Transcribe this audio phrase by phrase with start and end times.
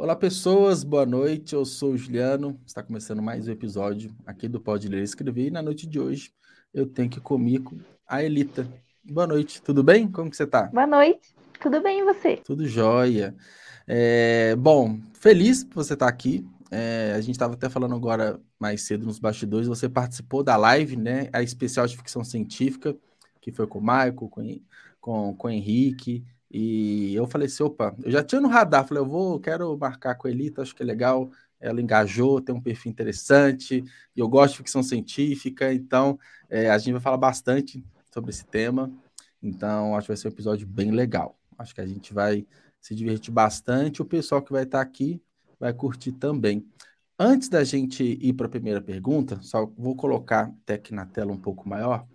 [0.00, 1.54] Olá, pessoas, boa noite.
[1.54, 2.58] Eu sou o Juliano.
[2.66, 5.48] Está começando mais um episódio aqui do Pode Ler e Escrever.
[5.48, 6.32] E na noite de hoje
[6.72, 8.66] eu tenho aqui comigo a Elita.
[9.04, 10.10] Boa noite, tudo bem?
[10.10, 10.68] Como que você está?
[10.68, 12.38] Boa noite, tudo bem e você?
[12.38, 13.36] Tudo jóia.
[13.86, 16.48] É, bom, feliz por você estar aqui.
[16.70, 19.68] É, a gente estava até falando agora mais cedo nos bastidores.
[19.68, 21.28] Você participou da live, né?
[21.30, 22.96] A especial de ficção científica,
[23.38, 24.60] que foi com o Michael, com,
[24.98, 26.24] com, com o Henrique.
[26.50, 28.86] E eu falei assim: opa, eu já tinha no radar.
[28.86, 31.30] Falei, eu vou, quero marcar com a Elita, acho que é legal.
[31.60, 33.84] Ela engajou, tem um perfil interessante.
[34.16, 36.18] E eu gosto de ficção científica, então
[36.48, 38.90] é, a gente vai falar bastante sobre esse tema.
[39.42, 41.38] Então, acho que vai ser um episódio bem legal.
[41.58, 42.46] Acho que a gente vai
[42.80, 44.02] se divertir bastante.
[44.02, 45.22] O pessoal que vai estar aqui
[45.58, 46.66] vai curtir também.
[47.18, 51.30] Antes da gente ir para a primeira pergunta, só vou colocar até aqui na tela
[51.30, 52.06] um pouco maior,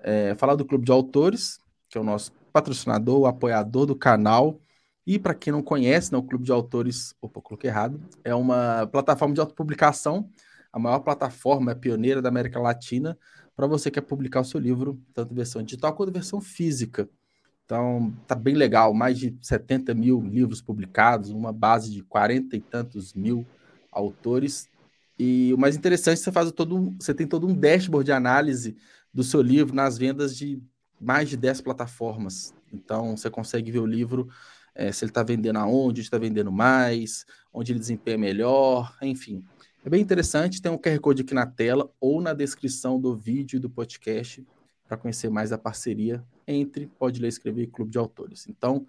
[0.00, 1.60] é, falar do Clube de Autores,
[1.90, 4.58] que é o nosso patrocinador, apoiador do canal.
[5.06, 8.86] E para quem não conhece, né, o Clube de Autores, opa, coloquei errado, é uma
[8.86, 10.30] plataforma de autopublicação,
[10.72, 13.16] a maior plataforma, é pioneira da América Latina,
[13.54, 17.08] para você que quer publicar o seu livro, tanto versão digital quanto versão física.
[17.64, 22.60] Então, tá bem legal, mais de 70 mil livros publicados, uma base de 40 e
[22.60, 23.46] tantos mil
[23.92, 24.68] autores.
[25.18, 28.76] E o mais interessante, você faz todo um, você tem todo um dashboard de análise
[29.12, 30.60] do seu livro nas vendas de
[31.00, 32.54] mais de 10 plataformas.
[32.72, 34.28] Então, você consegue ver o livro,
[34.74, 39.44] é, se ele está vendendo aonde, está vendendo mais, onde ele desempenha melhor, enfim.
[39.84, 43.56] É bem interessante, tem um QR Code aqui na tela ou na descrição do vídeo
[43.56, 44.44] e do podcast
[44.86, 48.46] para conhecer mais a parceria entre Pode Ler, Escrever e Clube de Autores.
[48.48, 48.86] Então,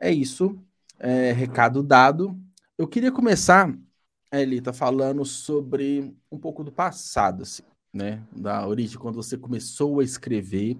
[0.00, 0.58] é isso.
[0.98, 2.38] É, recado dado.
[2.76, 3.72] Eu queria começar,
[4.32, 7.62] Elita, falando sobre um pouco do passado, assim,
[7.92, 8.22] né?
[8.32, 10.76] Da origem, quando você começou a escrever,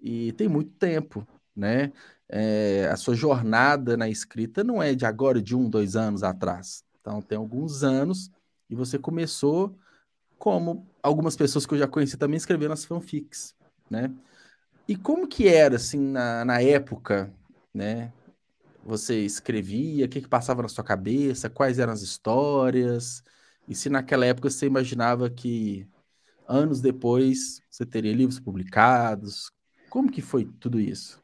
[0.00, 1.92] e tem muito tempo, né?
[2.28, 6.84] É, a sua jornada na escrita não é de agora, de um, dois anos atrás.
[7.00, 8.30] Então, tem alguns anos,
[8.68, 9.74] e você começou
[10.38, 13.54] como algumas pessoas que eu já conheci também escrevendo as fanfics,
[13.90, 14.12] né?
[14.86, 17.32] E como que era, assim, na, na época,
[17.74, 18.12] né?
[18.84, 23.22] Você escrevia, o que, que passava na sua cabeça, quais eram as histórias,
[23.68, 25.86] e se naquela época você imaginava que
[26.46, 29.52] anos depois você teria livros publicados,
[29.88, 31.22] como que foi tudo isso?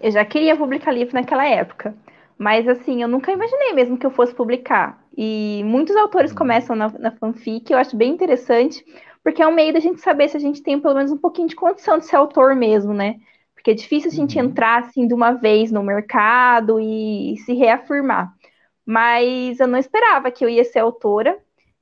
[0.00, 1.96] Eu já queria publicar livro naquela época,
[2.38, 5.02] mas assim, eu nunca imaginei mesmo que eu fosse publicar.
[5.16, 6.38] E muitos autores uhum.
[6.38, 8.84] começam na, na fanfic, eu acho bem interessante,
[9.22, 11.48] porque é um meio da gente saber se a gente tem pelo menos um pouquinho
[11.48, 13.16] de condição de ser autor mesmo, né?
[13.54, 14.44] Porque é difícil a gente uhum.
[14.44, 18.32] entrar assim de uma vez no mercado e se reafirmar.
[18.84, 21.36] Mas eu não esperava que eu ia ser autora.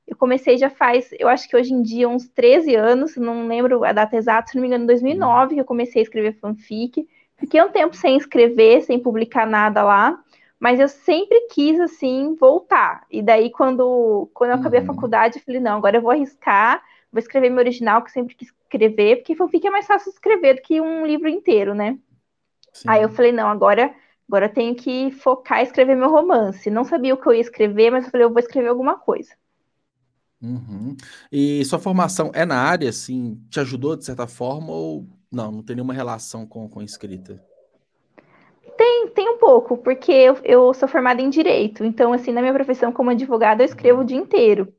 [0.07, 3.85] Eu comecei já faz, eu acho que hoje em dia, uns 13 anos, não lembro
[3.85, 7.09] a data exata, se não me engano, em 2009 que eu comecei a escrever fanfic.
[7.37, 10.19] Fiquei um tempo sem escrever, sem publicar nada lá,
[10.61, 13.05] mas eu sempre quis, assim, voltar.
[13.11, 14.91] E daí, quando, quando eu acabei uhum.
[14.91, 16.83] a faculdade, eu falei, não, agora eu vou arriscar
[17.15, 20.63] vou escrever meu original, que sempre quis escrever, porque fanfic é mais fácil escrever do
[20.63, 21.97] que um livro inteiro, né?
[22.73, 22.89] Sim.
[22.89, 23.95] Aí eu falei, não, agora,
[24.29, 26.69] agora eu tenho que focar em escrever meu romance.
[26.71, 29.33] Não sabia o que eu ia escrever, mas eu falei, eu vou escrever alguma coisa.
[30.43, 30.97] Uhum.
[31.33, 35.51] E sua formação é na área, assim, te ajudou de certa forma ou não?
[35.51, 37.43] Não tem nenhuma relação com, com escrita?
[38.77, 41.85] Tem, tem um pouco, porque eu, eu sou formada em Direito.
[41.85, 44.73] Então, assim, na minha profissão como advogada, eu escrevo o dia inteiro.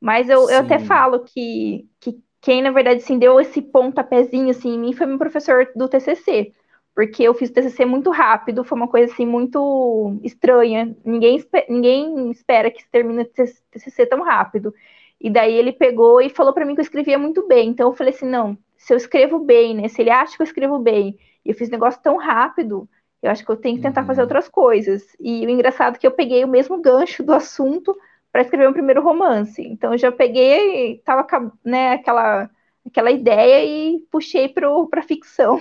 [0.00, 4.74] Mas eu, eu até falo que, que quem, na verdade, assim, deu esse pontapézinho assim,
[4.74, 6.52] em mim foi meu professor do TCC.
[6.94, 10.96] Porque eu fiz o TCC muito rápido, foi uma coisa assim muito estranha.
[11.04, 14.74] Ninguém, ninguém espera que se termine o TCC tão rápido.
[15.20, 17.68] E daí ele pegou e falou para mim que eu escrevia muito bem.
[17.68, 19.88] Então eu falei assim: não, se eu escrevo bem, né?
[19.88, 22.88] Se ele acha que eu escrevo bem, e eu fiz negócio tão rápido,
[23.22, 24.06] eu acho que eu tenho que tentar uhum.
[24.06, 25.16] fazer outras coisas.
[25.20, 27.96] E o engraçado é que eu peguei o mesmo gancho do assunto
[28.32, 29.62] para escrever um primeiro romance.
[29.62, 31.26] Então eu já peguei, tava
[31.64, 32.50] né, aquela
[32.84, 35.60] aquela ideia e puxei para ficção.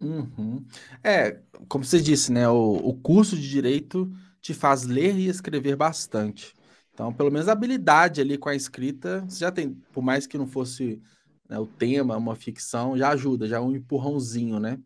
[0.00, 0.64] Uhum.
[1.02, 2.48] É, como você disse, né?
[2.48, 4.10] O, o curso de direito
[4.40, 6.54] te faz ler e escrever bastante.
[6.92, 10.38] Então, pelo menos a habilidade ali com a escrita, você já tem, por mais que
[10.38, 11.00] não fosse
[11.48, 14.78] né, o tema, uma ficção, já ajuda, já é um empurrãozinho, né?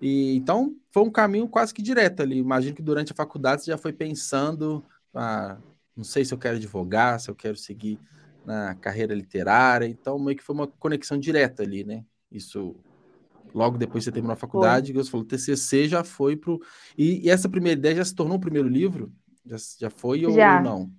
[0.00, 2.38] E, então, foi um caminho quase que direto ali.
[2.38, 4.84] Imagino que durante a faculdade você já foi pensando,
[5.14, 5.58] ah,
[5.96, 7.98] não sei se eu quero advogar, se eu quero seguir
[8.46, 9.86] na carreira literária.
[9.86, 12.04] Então, meio que foi uma conexão direta ali, né?
[12.30, 12.76] Isso
[13.54, 16.60] logo depois que você terminou a faculdade, você falou, TCC já foi pro...
[16.96, 19.12] E, e, essa primeira ideia já se tornou o primeiro livro?
[19.44, 20.56] Já, já foi ou, já.
[20.56, 20.90] ou não?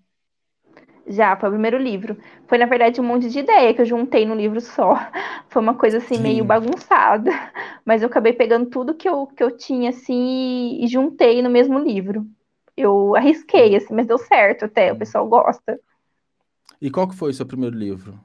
[1.10, 2.18] Já, foi o primeiro livro.
[2.48, 4.94] Foi, na verdade, um monte de ideia que eu juntei no livro só.
[5.50, 6.22] Foi uma coisa, assim, Sim.
[6.22, 7.32] meio bagunçada.
[7.84, 11.50] Mas eu acabei pegando tudo que eu, que eu tinha, assim, e, e juntei no
[11.50, 12.28] mesmo livro.
[12.78, 15.80] eu arrisquei, assim, mas deu certo até, o pessoal gosta.
[16.82, 18.18] E qual que foi o seu primeiro livro?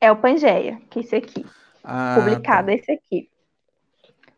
[0.00, 1.46] É o Pangeia, que é esse aqui.
[1.84, 2.74] Ah, publicado, tá.
[2.74, 3.28] esse aqui.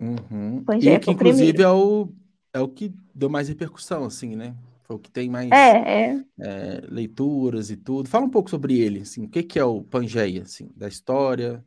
[0.01, 0.65] Uhum.
[0.81, 2.09] E que, inclusive, é o,
[2.53, 4.55] é o que deu mais repercussão, assim, né?
[4.83, 6.25] Foi o que tem mais é, é.
[6.39, 8.09] É, leituras e tudo.
[8.09, 11.65] Fala um pouco sobre ele, assim, o que, que é o Pangeia, assim, da história.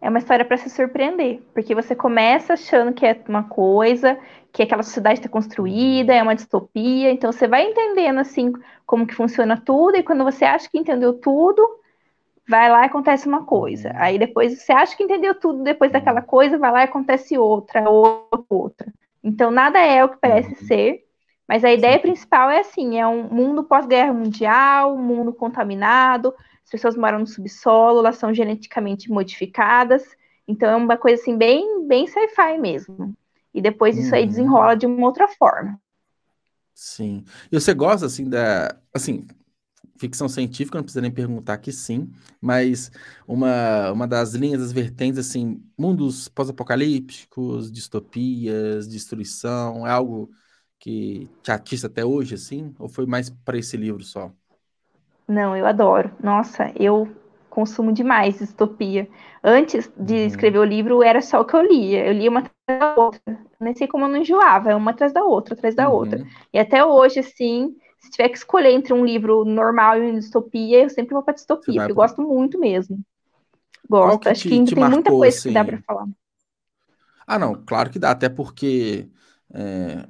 [0.00, 4.18] É uma história para se surpreender, porque você começa achando que é uma coisa,
[4.52, 8.52] que aquela sociedade está construída, é uma distopia, então você vai entendendo assim
[8.84, 11.80] como que funciona tudo, e quando você acha que entendeu tudo,
[12.48, 13.88] vai lá e acontece uma coisa.
[13.90, 13.96] Uhum.
[13.96, 16.26] Aí depois você acha que entendeu tudo depois daquela uhum.
[16.26, 18.92] coisa, vai lá e acontece outra, outra, outra.
[19.22, 20.66] Então nada é o que parece uhum.
[20.66, 21.04] ser,
[21.48, 26.34] mas a ideia principal é assim: é um mundo pós-guerra mundial, um mundo contaminado,
[26.64, 30.04] as pessoas moram no subsolo, elas são geneticamente modificadas,
[30.46, 33.14] então é uma coisa assim bem, bem sci-fi mesmo.
[33.52, 35.80] E depois isso aí desenrola de uma outra forma.
[36.74, 37.24] Sim.
[37.50, 39.26] E você gosta assim da, assim,
[39.98, 42.10] ficção científica, não precisa nem perguntar que sim,
[42.40, 42.90] mas
[43.26, 50.30] uma, uma das linhas, das vertentes, assim, mundos pós-apocalípticos, distopias, destruição, é algo
[50.78, 52.74] que te atiça até hoje, assim?
[52.78, 54.30] Ou foi mais para esse livro só?
[55.26, 56.10] Não, eu adoro.
[56.22, 57.08] Nossa, eu
[57.50, 59.08] consumo demais distopia.
[59.42, 60.26] Antes de uhum.
[60.26, 62.06] escrever o livro, era só o que eu lia.
[62.06, 63.38] Eu lia uma atrás da outra.
[63.58, 65.94] Nem sei como eu não enjoava, uma atrás da outra, atrás da uhum.
[65.94, 66.26] outra.
[66.52, 67.74] E até hoje, assim,
[68.06, 71.34] se tiver que escolher entre um livro normal e uma distopia, eu sempre vou para
[71.34, 73.00] distopia, porque eu gosto muito mesmo.
[73.88, 74.20] Gosto.
[74.20, 75.48] Que Acho te, que ainda tem marcou, muita coisa assim...
[75.48, 76.06] que dá para falar.
[77.26, 79.08] Ah, não, claro que dá, até porque
[79.52, 80.06] é,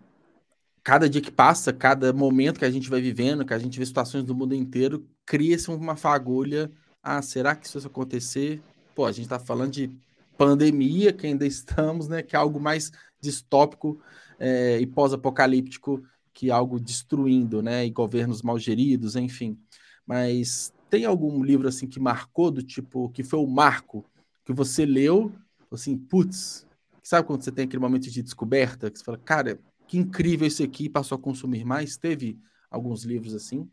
[0.84, 3.86] cada dia que passa, cada momento que a gente vai vivendo, que a gente vê
[3.86, 6.70] situações do mundo inteiro, cria-se uma fagulha.
[7.02, 8.60] Ah, será que isso acontecer?
[8.94, 9.90] Pô, a gente está falando de
[10.36, 12.22] pandemia, que ainda estamos, né?
[12.22, 13.98] Que é algo mais distópico
[14.38, 16.02] é, e pós-apocalíptico
[16.36, 17.86] que algo destruindo, né?
[17.86, 19.58] E governos mal geridos, enfim.
[20.06, 24.04] Mas tem algum livro assim que marcou do tipo que foi o marco
[24.44, 25.32] que você leu,
[25.72, 26.66] assim, putz,
[27.02, 30.62] sabe quando você tem aquele momento de descoberta que você fala, cara, que incrível esse
[30.62, 31.96] aqui, passou a consumir mais?
[31.96, 32.38] Teve
[32.70, 33.66] alguns livros assim?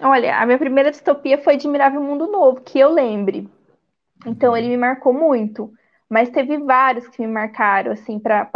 [0.00, 3.50] Olha, a minha primeira distopia foi Admirável Mundo Novo, que eu lembre.
[4.24, 4.56] Então uhum.
[4.56, 5.74] ele me marcou muito.
[6.08, 8.48] Mas teve vários que me marcaram, assim, para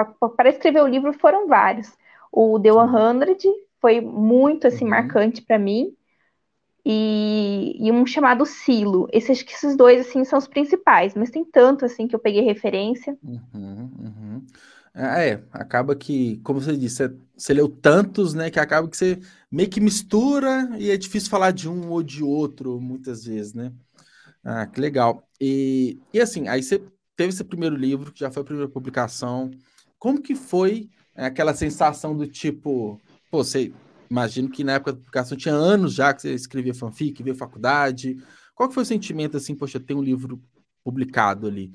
[0.48, 1.92] escrever o livro foram vários.
[2.32, 4.90] O The 100 foi muito, assim, uhum.
[4.90, 5.92] marcante para mim.
[6.84, 9.08] E, e, um chamado Silo.
[9.12, 11.14] Esses, acho que esses dois, assim, são os principais.
[11.14, 13.18] Mas tem tanto, assim, que eu peguei referência.
[13.22, 14.46] Uhum, uhum.
[14.94, 18.96] É, é, acaba que, como você disse, você, você, leu tantos, né, que acaba que
[18.96, 19.20] você
[19.50, 23.72] meio que mistura e é difícil falar de um ou de outro muitas vezes, né?
[24.42, 25.28] Ah, que legal.
[25.40, 26.82] E, e assim, aí você
[27.16, 29.50] teve esse primeiro livro, que já foi a primeira publicação.
[29.98, 33.72] Como que foi é, aquela sensação do tipo, pô, você
[34.10, 38.16] imagino que na época da publicação tinha anos já que você escrevia fanfic, veio faculdade.
[38.54, 40.40] Qual que foi o sentimento assim, poxa, tem um livro
[40.84, 41.72] publicado ali?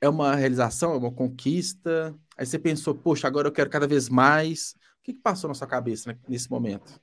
[0.00, 2.14] É uma realização, é uma conquista?
[2.36, 4.74] Aí você pensou, poxa, agora eu quero cada vez mais.
[5.00, 7.00] O que, que passou na sua cabeça né, nesse momento?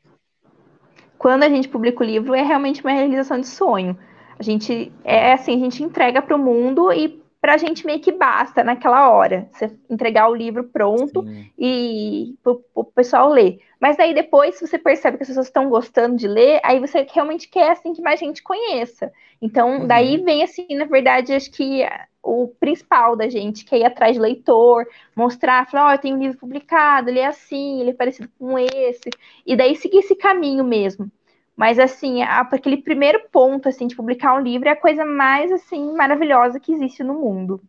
[1.17, 3.97] Quando a gente publica o livro, é realmente uma realização de sonho.
[4.37, 7.99] A gente é assim, a gente entrega para o mundo e para a gente meio
[7.99, 9.49] que basta naquela hora.
[9.51, 11.51] Você entregar o livro pronto Sim.
[11.59, 12.35] e
[12.73, 13.59] o pessoal ler.
[13.81, 17.05] Mas aí depois, se você percebe que as pessoas estão gostando de ler, aí você
[17.11, 19.11] realmente quer assim que mais gente conheça.
[19.41, 19.87] Então, uhum.
[19.87, 21.85] daí vem assim, na verdade, acho que
[22.23, 25.99] o principal da gente, que é ir atrás de leitor, mostrar, falar, ó, oh, eu
[25.99, 29.09] tenho um livro publicado, ele é assim, ele é parecido com esse,
[29.45, 31.11] e daí seguir esse caminho mesmo.
[31.55, 35.93] Mas, assim, aquele primeiro ponto, assim, de publicar um livro é a coisa mais, assim,
[35.93, 37.61] maravilhosa que existe no mundo.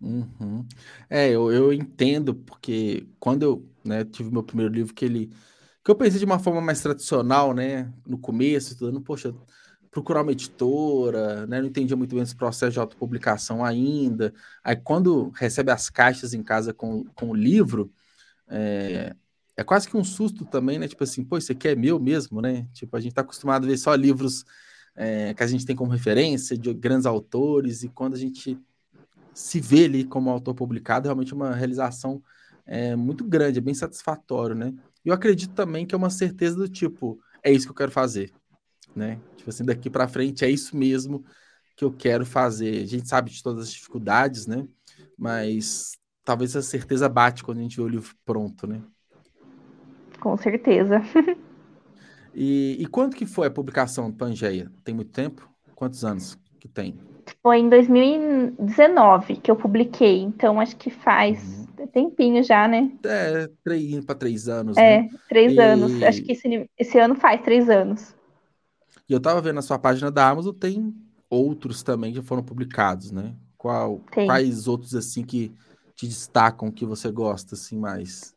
[0.00, 0.66] Uhum.
[1.10, 5.32] É, eu, eu entendo, porque quando eu né, tive meu primeiro livro, que ele...
[5.84, 9.34] que eu pensei de uma forma mais tradicional, né, no começo, estudando, poxa,
[9.90, 11.60] procurar uma editora, né?
[11.60, 14.34] Não entendia muito bem esse processo de autopublicação ainda.
[14.62, 17.92] Aí quando recebe as caixas em casa com, com o livro,
[18.48, 19.16] é,
[19.58, 20.86] é quase que um susto também, né?
[20.86, 22.68] Tipo assim, pô, isso aqui é meu mesmo, né?
[22.72, 24.44] Tipo, a gente tá acostumado a ver só livros
[24.94, 28.56] é, que a gente tem como referência de grandes autores, e quando a gente
[29.34, 32.22] se vê ali como autor publicado, é realmente uma realização
[32.64, 34.72] é, muito grande, é bem satisfatório, né?
[35.04, 37.90] E eu acredito também que é uma certeza do tipo, é isso que eu quero
[37.90, 38.32] fazer,
[38.94, 39.20] né?
[39.36, 41.24] Tipo assim, daqui para frente é isso mesmo
[41.74, 42.80] que eu quero fazer.
[42.84, 44.68] A gente sabe de todas as dificuldades, né?
[45.18, 48.80] Mas talvez a certeza bate quando a gente vê o livro pronto, né?
[50.20, 51.02] Com certeza.
[52.34, 54.70] e, e quando que foi a publicação do Pangeia?
[54.84, 55.48] Tem muito tempo?
[55.74, 56.98] Quantos anos que tem?
[57.42, 61.66] Foi em 2019 que eu publiquei, então acho que faz.
[61.78, 61.86] Uhum.
[61.86, 62.90] tempinho já, né?
[63.04, 64.76] É, três, para três anos.
[64.76, 65.10] É, né?
[65.28, 65.58] três e...
[65.58, 66.02] anos.
[66.02, 68.14] Acho que esse, esse ano faz três anos.
[69.08, 70.94] E eu tava vendo na sua página da Amazon, tem
[71.30, 73.34] outros também que foram publicados, né?
[73.56, 75.52] Qual, quais outros, assim, que
[75.94, 78.34] te destacam, que você gosta, assim, mais?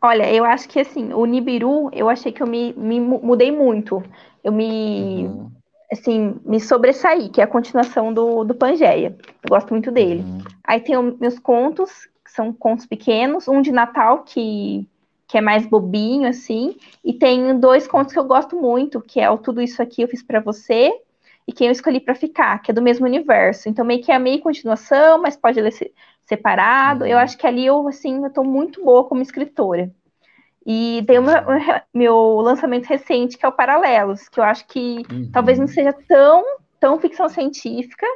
[0.00, 4.02] Olha, eu acho que, assim, o Nibiru, eu achei que eu me, me mudei muito.
[4.42, 5.26] Eu me...
[5.26, 5.56] Uhum
[5.90, 9.16] assim, me sobressaí, que é a continuação do, do Pangeia.
[9.42, 10.22] Eu gosto muito dele.
[10.22, 10.38] Uhum.
[10.64, 14.86] Aí tem os meus contos, que são contos pequenos, um de Natal, que,
[15.28, 19.30] que é mais bobinho, assim, e tem dois contos que eu gosto muito, que é
[19.30, 20.92] o Tudo Isso Aqui Eu Fiz para Você,
[21.46, 23.68] e Quem Eu Escolhi para Ficar, que é do mesmo universo.
[23.68, 25.72] Então, meio que é meio continuação, mas pode ler
[26.24, 27.04] separado.
[27.04, 27.10] Uhum.
[27.10, 29.90] Eu acho que ali eu, assim, eu tô muito boa como escritora.
[30.66, 31.34] E tem o meu,
[31.94, 35.30] meu, lançamento recente, que é o Paralelos, que eu acho que uhum.
[35.32, 36.44] talvez não seja tão,
[36.80, 38.06] tão ficção científica,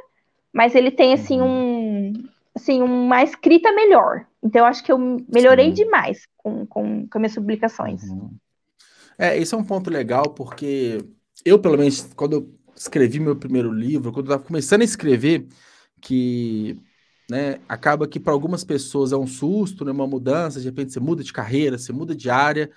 [0.51, 2.11] mas ele tem, assim, uhum.
[2.11, 4.25] um assim, uma escrita melhor.
[4.43, 5.83] Então, eu acho que eu melhorei Sim.
[5.83, 8.03] demais com, com, com minhas publicações.
[8.03, 8.31] Uhum.
[9.17, 11.05] É, esse é um ponto legal, porque
[11.45, 15.47] eu, pelo menos, quando eu escrevi meu primeiro livro, quando eu estava começando a escrever,
[16.01, 16.81] que
[17.31, 17.61] né?
[17.69, 19.91] Acaba que para algumas pessoas é um susto, né?
[19.93, 22.69] uma mudança, de repente você muda de carreira, você muda de área,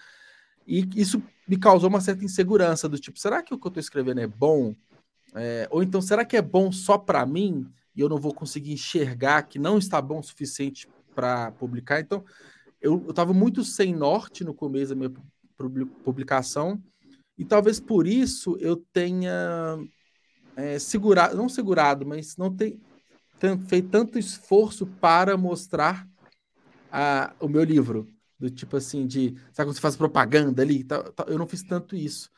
[0.65, 3.81] e isso me causou uma certa insegurança do tipo, será que o que eu estou
[3.81, 4.73] escrevendo é bom?
[5.35, 8.73] É, ou então, será que é bom só para mim e eu não vou conseguir
[8.73, 11.99] enxergar que não está bom o suficiente para publicar?
[11.99, 12.25] Então,
[12.81, 15.13] eu estava muito sem norte no começo da minha
[16.05, 16.81] publicação,
[17.37, 19.79] e talvez por isso eu tenha
[20.57, 22.81] é, segurado, não segurado, mas não tem,
[23.67, 26.09] feito tanto esforço para mostrar
[26.91, 28.09] a, o meu livro.
[28.39, 29.35] Do tipo assim, de.
[29.53, 30.83] Sabe quando você faz propaganda ali?
[30.85, 32.31] Tá, tá, eu não fiz tanto isso.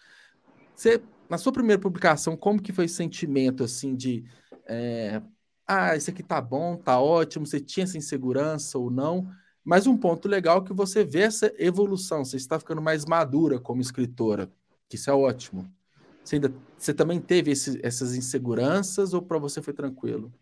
[0.75, 4.25] Você, na sua primeira publicação, como que foi esse sentimento assim de.
[4.67, 5.23] É,
[5.67, 9.29] ah, isso aqui tá bom, tá ótimo, você tinha essa insegurança ou não?
[9.65, 13.59] Mas um ponto legal é que você vê essa evolução, você está ficando mais madura
[13.59, 14.49] como escritora,
[14.89, 15.67] que isso é ótimo.
[16.23, 20.33] Você, ainda, você também teve esse, essas inseguranças ou para você foi tranquilo?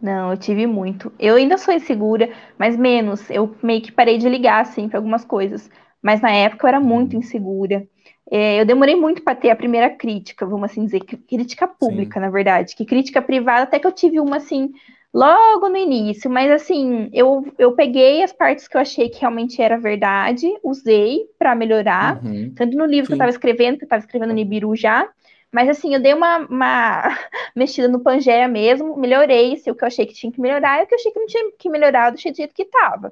[0.00, 1.10] Não, eu tive muito.
[1.18, 3.30] Eu ainda sou insegura, mas menos.
[3.30, 5.70] Eu meio que parei de ligar, assim, para algumas coisas.
[6.02, 7.20] Mas na época eu era muito uhum.
[7.20, 7.86] insegura.
[8.30, 12.26] É, eu demorei muito para ter a primeira crítica, vamos assim dizer, crítica pública, Sim.
[12.26, 12.74] na verdade.
[12.76, 14.72] Que crítica privada, até que eu tive uma, assim,
[15.16, 16.30] logo no início.
[16.30, 21.26] Mas, assim, eu, eu peguei as partes que eu achei que realmente era verdade, usei
[21.38, 22.22] para melhorar.
[22.22, 22.52] Uhum.
[22.54, 23.08] Tanto no livro Sim.
[23.08, 25.08] que eu estava escrevendo, que eu estava escrevendo Nibiru já,
[25.50, 27.18] mas assim, eu dei uma, uma
[27.56, 30.84] mexida no Pangeia mesmo, melhorei se o que eu achei que tinha que melhorar e
[30.84, 33.10] o que eu achei que não tinha que melhorar do jeito que estava.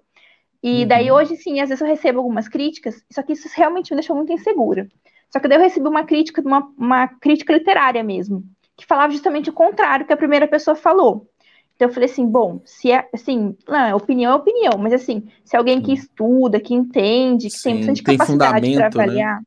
[0.62, 0.88] E uhum.
[0.88, 4.14] daí hoje, sim, às vezes eu recebo algumas críticas, só que isso realmente me deixou
[4.14, 4.88] muito insegura.
[5.30, 8.44] Só que daí eu recebi uma crítica, uma, uma crítica literária mesmo,
[8.76, 11.28] que falava justamente o contrário que a primeira pessoa falou.
[11.74, 15.56] Então eu falei assim, bom, se é assim, não, opinião é opinião, mas assim, se
[15.56, 18.86] alguém que estuda, que entende, que Sim, tem bastante tem capacidade para né?
[18.86, 19.42] avaliar, né?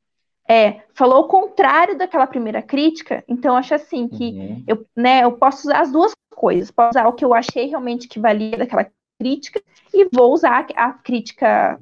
[0.48, 4.64] é, falou o contrário daquela primeira crítica, então acho assim que uhum.
[4.68, 8.08] eu, né, eu posso usar as duas coisas, posso usar o que eu achei realmente
[8.08, 8.88] que valia daquela
[9.20, 9.62] crítica
[9.94, 11.80] e vou usar a crítica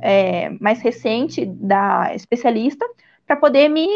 [0.00, 2.84] é, mais recente da especialista
[3.26, 3.86] para poder me,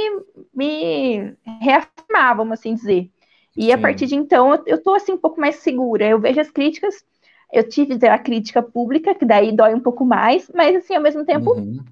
[0.54, 3.10] me reafirmar, vamos assim dizer.
[3.56, 3.72] E Sim.
[3.72, 6.06] a partir de então eu estou assim um pouco mais segura.
[6.06, 7.04] Eu vejo as críticas,
[7.52, 11.24] eu tive a crítica pública, que daí dói um pouco mais, mas assim, ao mesmo
[11.24, 11.84] tempo, uhum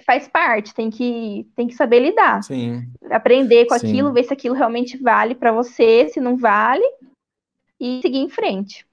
[0.00, 2.42] faz parte, tem que, tem que saber lidar.
[2.42, 2.88] Sim.
[3.10, 3.88] Aprender com Sim.
[3.88, 6.84] aquilo, ver se aquilo realmente vale para você, se não vale,
[7.80, 8.86] e seguir em frente.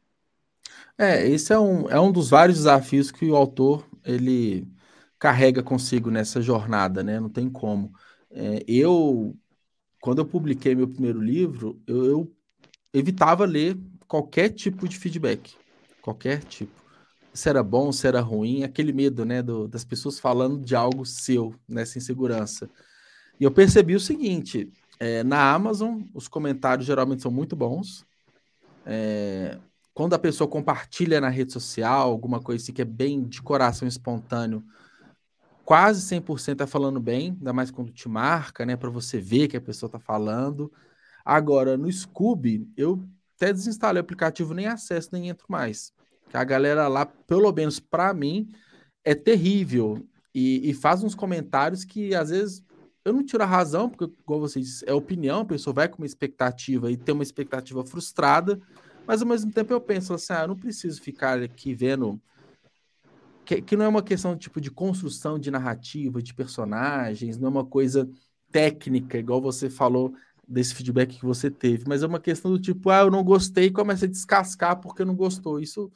[0.97, 4.67] É, esse é um, é um dos vários desafios que o autor ele
[5.19, 7.19] carrega consigo nessa jornada, né?
[7.19, 7.91] Não tem como.
[8.31, 9.35] É, eu,
[10.05, 12.31] quando eu publiquei meu primeiro livro, eu, eu
[12.93, 13.75] evitava ler
[14.07, 15.55] qualquer tipo de feedback,
[15.99, 16.85] qualquer tipo
[17.33, 21.03] se era bom, se era ruim, aquele medo, né, do, das pessoas falando de algo
[21.07, 22.69] seu, nessa insegurança.
[23.39, 28.05] E eu percebi o seguinte: é, na Amazon, os comentários geralmente são muito bons.
[28.85, 29.57] É,
[29.91, 33.87] quando a pessoa compartilha na rede social, alguma coisa assim que é bem de coração
[33.87, 34.63] espontâneo,
[35.65, 39.57] quase 100% é falando bem, ainda mais quando te marca, né, para você ver que
[39.57, 40.71] a pessoa está falando.
[41.25, 43.03] Agora, no Scooby, eu
[43.35, 45.91] até desinstalei o aplicativo, nem acesso, nem entro mais
[46.35, 48.49] a galera lá, pelo menos para mim,
[49.03, 50.05] é terrível.
[50.33, 52.61] E, e, faz uns comentários que às vezes
[53.05, 55.99] eu não tiro a razão, porque, como você disse, é opinião, a pessoa vai com
[55.99, 58.59] uma expectativa e tem uma expectativa frustrada,
[59.07, 62.19] mas ao mesmo tempo eu penso assim, ah, eu não preciso ficar aqui vendo.
[63.45, 67.51] Que, que não é uma questão tipo de construção de narrativa, de personagens, não é
[67.51, 68.09] uma coisa
[68.51, 70.13] técnica, igual você falou
[70.47, 73.71] desse feedback que você teve, mas é uma questão do tipo, ah, eu não gostei,
[73.71, 75.59] começa a descascar porque não gostou.
[75.59, 75.91] Isso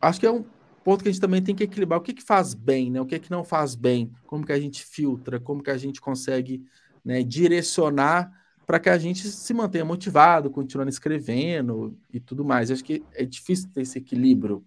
[0.00, 0.44] acho que é um,
[0.82, 3.00] ponto que a gente também tem que equilibrar o que, que faz bem, né?
[3.00, 6.00] O que, que não faz bem, como que a gente filtra, como que a gente
[6.00, 6.64] consegue
[7.04, 8.30] né, direcionar
[8.66, 12.70] para que a gente se mantenha motivado, continuando escrevendo e tudo mais.
[12.70, 14.64] Acho que é difícil ter esse equilíbrio,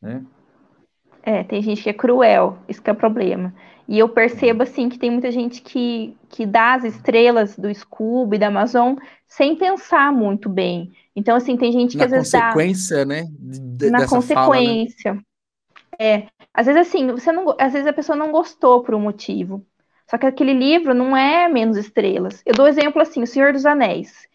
[0.00, 0.24] né?
[1.26, 3.52] É, tem gente que é cruel, isso que é o problema.
[3.88, 8.38] E eu percebo, assim, que tem muita gente que, que dá as estrelas do Scooby,
[8.38, 8.94] da Amazon,
[9.26, 10.92] sem pensar muito bem.
[11.16, 12.38] Então, assim, tem gente que na às vezes dá...
[12.38, 13.26] Na consequência, né?
[13.28, 15.14] De, na consequência.
[15.14, 15.22] Fala, né?
[15.98, 16.26] É.
[16.54, 17.56] Às vezes, assim, você não...
[17.58, 19.66] Às vezes a pessoa não gostou por um motivo.
[20.08, 22.40] Só que aquele livro não é menos estrelas.
[22.46, 24.28] Eu dou exemplo assim, O Senhor dos Anéis.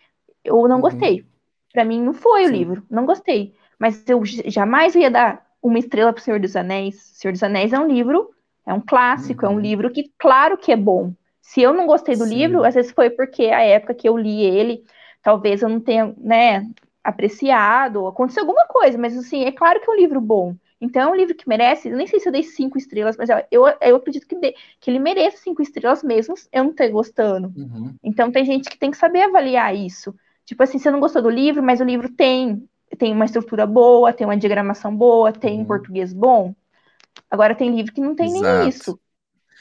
[0.43, 0.81] Eu não uhum.
[0.81, 1.25] gostei.
[1.71, 2.49] Para mim, não foi Sim.
[2.49, 2.83] o livro.
[2.89, 3.53] Não gostei.
[3.79, 6.95] Mas eu jamais ia dar uma estrela para o Senhor dos Anéis.
[6.95, 8.29] O Senhor dos Anéis é um livro,
[8.65, 9.51] é um clássico, uhum.
[9.51, 9.61] é um uhum.
[9.61, 11.13] livro que, claro que é bom.
[11.41, 12.35] Se eu não gostei do Sim.
[12.35, 14.83] livro, às vezes foi porque a época que eu li ele,
[15.21, 16.67] talvez eu não tenha, né,
[17.03, 20.55] apreciado, aconteceu alguma coisa, mas assim, é claro que é um livro bom.
[20.79, 23.29] Então é um livro que merece, eu nem sei se eu dei cinco estrelas, mas
[23.51, 27.53] eu, eu acredito que, de, que ele merece cinco estrelas mesmo, eu não ter gostando.
[27.55, 27.93] Uhum.
[28.03, 30.15] Então tem gente que tem que saber avaliar isso.
[30.43, 32.67] Tipo assim, você não gostou do livro, mas o livro tem
[32.97, 35.61] tem uma estrutura boa, tem uma diagramação boa, tem uhum.
[35.61, 36.53] um português bom.
[37.29, 38.59] Agora tem livro que não tem Exato.
[38.59, 38.99] nem isso.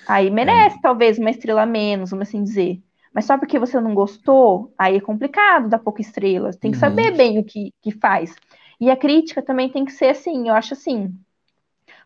[0.06, 0.80] Aí merece, é.
[0.80, 2.80] talvez, uma estrela menos, vamos assim dizer.
[3.12, 6.52] Mas só porque você não gostou, aí é complicado dar pouca estrela.
[6.52, 6.80] Tem que uhum.
[6.80, 8.34] saber bem o que, que faz.
[8.80, 11.14] E a crítica também tem que ser assim, eu acho assim.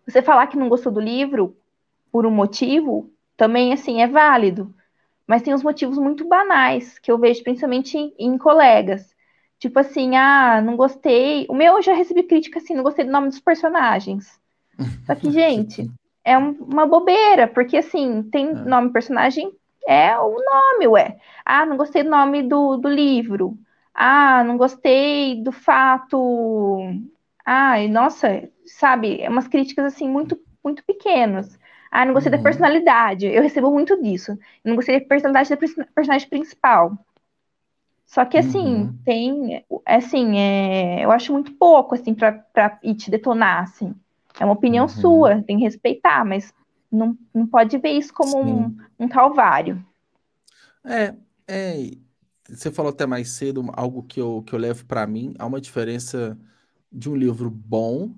[0.07, 1.57] Você falar que não gostou do livro
[2.11, 4.75] por um motivo, também assim é válido.
[5.27, 9.14] Mas tem uns motivos muito banais que eu vejo principalmente em, em colegas.
[9.65, 11.47] Tipo assim, ah, não gostei.
[11.49, 14.39] O meu eu já recebi crítica assim, não gostei do nome dos personagens.
[15.07, 15.91] Só que, gente,
[16.23, 18.53] é um, uma bobeira, porque assim, tem é.
[18.53, 19.51] nome personagem,
[19.89, 21.17] é o nome, ué.
[21.47, 23.57] Ah, não gostei do nome do, do livro.
[23.95, 26.79] Ah, não gostei do fato.
[27.43, 31.59] Ai, nossa, sabe, é umas críticas assim muito, muito pequenas.
[31.91, 32.37] Ah, não gostei uhum.
[32.37, 33.25] da personalidade.
[33.25, 34.39] Eu recebo muito disso.
[34.63, 36.99] não gostei da personalidade da personagem principal.
[38.07, 38.99] Só que assim, uhum.
[39.05, 43.95] tem, assim, é, eu acho muito pouco assim para ir te detonar, assim.
[44.39, 44.89] É uma opinião uhum.
[44.89, 46.53] sua, tem que respeitar, mas
[46.91, 49.85] não, não pode ver isso como um, um calvário.
[50.85, 51.15] É,
[51.49, 51.91] é,
[52.49, 55.61] você falou até mais cedo algo que eu, que eu levo para mim, há uma
[55.61, 56.39] diferença
[56.93, 58.11] de um livro bom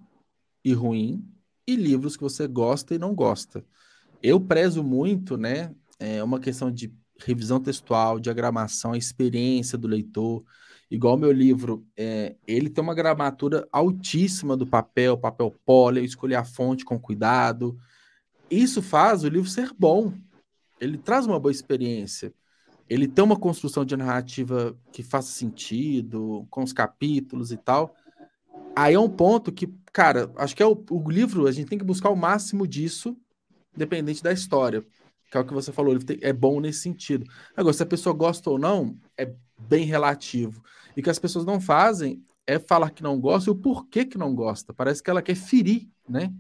[0.65, 1.25] e ruim
[1.67, 3.65] e livros que você gosta e não gosta.
[4.23, 6.93] Eu prezo muito, né, é uma questão de
[7.25, 10.45] revisão textual, diagramação, a experiência do leitor.
[10.91, 16.35] Igual meu livro, é, ele tem uma gramatura altíssima do papel, papel poli, eu escolhi
[16.35, 17.77] a fonte com cuidado.
[18.51, 20.13] Isso faz o livro ser bom.
[20.81, 22.33] Ele traz uma boa experiência.
[22.89, 27.97] Ele tem uma construção de narrativa que faça sentido, com os capítulos e tal.
[28.77, 31.79] Aí é um ponto que, cara, acho que é o, o livro, a gente tem
[31.79, 33.17] que buscar o máximo disso,
[33.75, 34.85] independente da história
[35.31, 37.27] que é o que você falou, ele é bom nesse sentido.
[37.57, 40.63] Agora, se a pessoa gosta ou não, é bem relativo.
[40.97, 44.05] E o que as pessoas não fazem é falar que não gosta e o porquê
[44.05, 44.73] que não gosta.
[44.73, 46.33] Parece que ela quer ferir, né?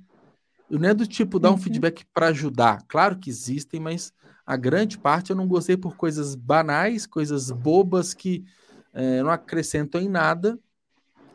[0.70, 1.58] E não é do tipo dar um uhum.
[1.58, 2.82] feedback para ajudar.
[2.88, 4.12] Claro que existem, mas
[4.44, 8.44] a grande parte eu não gostei por coisas banais, coisas bobas que
[8.92, 10.58] é, não acrescentam em nada.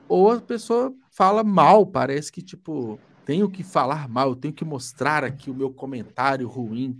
[0.08, 5.24] Ou a pessoa fala mal, parece que, tipo, tenho que falar mal, tenho que mostrar
[5.24, 7.00] aqui o meu comentário ruim.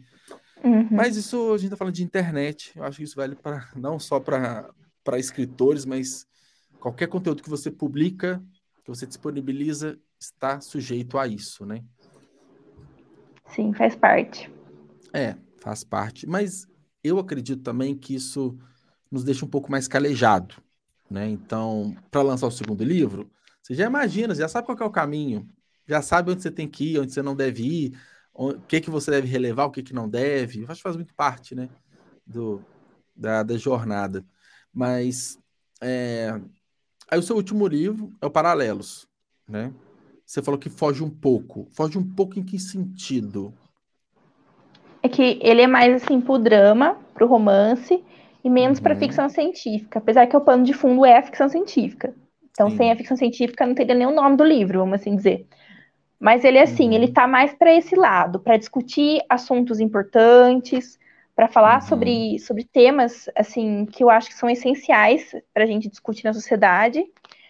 [0.64, 0.88] Uhum.
[0.92, 2.72] Mas isso a gente está falando de internet.
[2.76, 4.74] Eu acho que isso vale para não só para
[5.18, 6.28] escritores, mas
[6.80, 8.44] qualquer conteúdo que você publica,
[8.84, 11.84] que você disponibiliza, está sujeito a isso, né?
[13.48, 14.52] Sim, faz parte.
[15.14, 16.28] É, faz parte.
[16.28, 16.68] Mas
[17.04, 18.58] eu acredito também que isso
[19.10, 20.56] nos deixa um pouco mais calejado,
[21.10, 21.28] né?
[21.28, 23.30] Então, para lançar o segundo livro,
[23.62, 25.48] você já imagina, já sabe qual é o caminho,
[25.88, 28.00] já sabe onde você tem que ir, onde você não deve ir,
[28.34, 30.64] o que, que você deve relevar, o que, que não deve.
[30.64, 31.70] Acho que faz muito parte, né?
[32.26, 32.64] Do,
[33.16, 34.26] da, da jornada.
[34.74, 35.38] Mas
[35.82, 36.40] é...
[37.10, 39.08] aí o seu último livro é o Paralelos,
[39.48, 39.74] né?
[40.26, 41.68] Você falou que foge um pouco.
[41.72, 43.54] Foge um pouco em que sentido?
[45.04, 48.02] É que ele é mais assim pro drama, pro romance
[48.44, 48.84] e menos uhum.
[48.84, 52.16] para ficção científica, apesar que o pano de fundo é a ficção científica.
[52.52, 52.78] Então, Sim.
[52.78, 55.48] sem a ficção científica não teria nem o nome do livro, vamos assim dizer.
[56.22, 56.94] Mas ele, assim, uhum.
[56.94, 61.00] ele tá mais para esse lado, para discutir assuntos importantes,
[61.36, 61.88] para falar uhum.
[61.88, 66.34] sobre, sobre temas, assim, que eu acho que são essenciais para a gente discutir na
[66.34, 67.04] sociedade.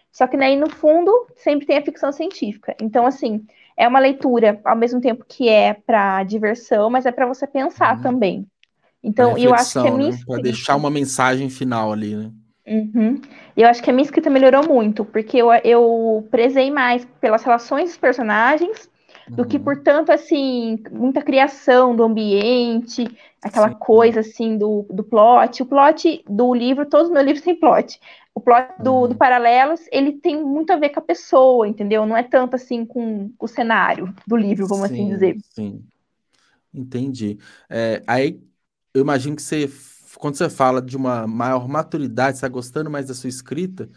[0.10, 2.74] Só que, daí, no fundo, sempre tem a ficção científica.
[2.82, 7.28] Então, assim, é uma leitura, ao mesmo tempo que é para diversão, mas é para
[7.28, 8.02] você pensar uhum.
[8.02, 8.48] também.
[9.04, 10.18] Então, eu acho que a minha né?
[10.26, 12.32] Para deixar uma mensagem final ali, né?
[12.68, 13.20] Uhum.
[13.58, 17.90] Eu acho que a minha escrita melhorou muito, porque eu, eu prezei mais pelas relações
[17.90, 18.90] dos personagens
[19.28, 23.06] do que por tanto, assim, muita criação do ambiente,
[23.42, 23.76] aquela Sim.
[23.80, 25.64] coisa, assim, do, do plot.
[25.64, 28.00] O plot do livro, todos os meus livros têm plot.
[28.36, 29.08] O plot do, uhum.
[29.10, 32.06] do Paralelos, ele tem muito a ver com a pessoa, entendeu?
[32.06, 35.38] Não é tanto, assim, com, com o cenário do livro, vamos assim sim, assim dizer.
[35.54, 35.84] Sim,
[36.74, 37.38] entendi.
[37.70, 38.42] É, aí,
[38.94, 39.68] eu imagino que você,
[40.18, 43.90] quando você fala de uma maior maturidade, você está gostando mais da sua escrita,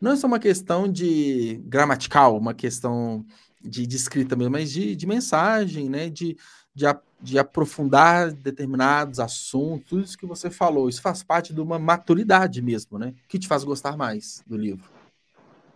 [0.00, 3.24] não é só uma questão de gramatical, uma questão
[3.62, 6.08] de, de escrita mesmo, mas de, de mensagem, né?
[6.10, 6.36] De,
[6.74, 6.84] de,
[7.20, 10.88] de, aprofundar determinados assuntos, tudo isso que você falou.
[10.88, 13.14] Isso faz parte de uma maturidade mesmo, né?
[13.28, 14.88] Que te faz gostar mais do livro.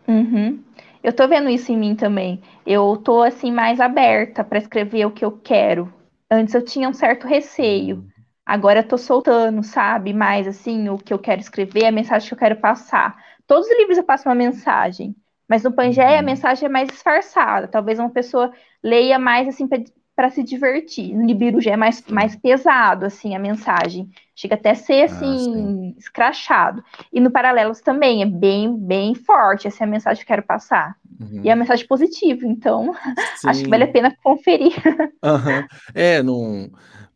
[0.06, 0.62] Uhum.
[1.02, 2.42] Eu tô vendo isso em mim também.
[2.66, 5.92] Eu tô assim mais aberta para escrever o que eu quero.
[6.30, 8.04] Antes eu tinha um certo receio.
[8.50, 8.54] Uhum.
[8.54, 10.12] Agora eu tô soltando, sabe?
[10.12, 13.16] Mais assim, o que eu quero escrever, a mensagem que eu quero passar.
[13.46, 15.14] Todos os livros eu passo uma mensagem,
[15.48, 16.18] mas no Pangeia uhum.
[16.18, 17.68] a mensagem é mais disfarçada.
[17.68, 19.68] Talvez uma pessoa leia mais assim
[20.14, 21.14] para se divertir.
[21.14, 24.08] No Nibiru já é mais, mais pesado assim a mensagem.
[24.34, 26.82] Chega até a ser ah, assim ah, escrachado.
[27.12, 30.46] E no Paralelos também é bem bem forte essa é a mensagem que eu quero
[30.46, 30.96] passar.
[31.20, 31.40] Uhum.
[31.44, 32.94] E é a mensagem positiva, então
[33.44, 34.74] acho que vale a pena conferir.
[35.22, 35.66] Uhum.
[35.94, 36.70] É, não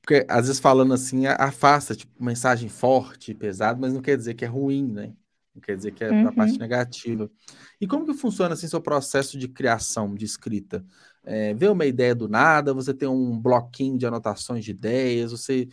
[0.04, 4.44] porque às vezes falando assim afasta tipo mensagem forte, pesada, mas não quer dizer que
[4.44, 5.14] é ruim, né?
[5.54, 6.28] Não quer dizer que é uhum.
[6.28, 7.30] a parte negativa.
[7.80, 10.84] E como que funciona assim seu processo de criação, de escrita?
[11.24, 15.68] É, vê uma ideia do nada, você tem um bloquinho de anotações de ideias, você,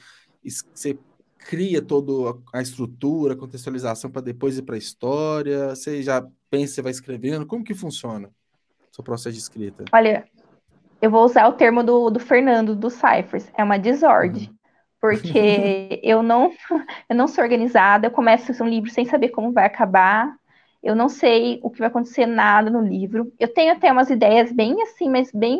[0.73, 0.97] você
[1.37, 6.75] cria toda a estrutura, a contextualização para depois ir para a história, você já pensa,
[6.75, 9.83] você vai escrevendo, como que funciona o seu processo de escrita?
[9.91, 10.25] Olha,
[11.01, 14.43] eu vou usar o termo do, do Fernando, do Cyphers, é uma desordem.
[14.43, 14.61] Uhum
[15.01, 16.53] porque eu não
[17.09, 20.31] eu não sou organizada, eu começo um livro sem saber como vai acabar,
[20.81, 23.33] eu não sei o que vai acontecer nada no livro.
[23.39, 25.59] Eu tenho até umas ideias bem assim, mas bem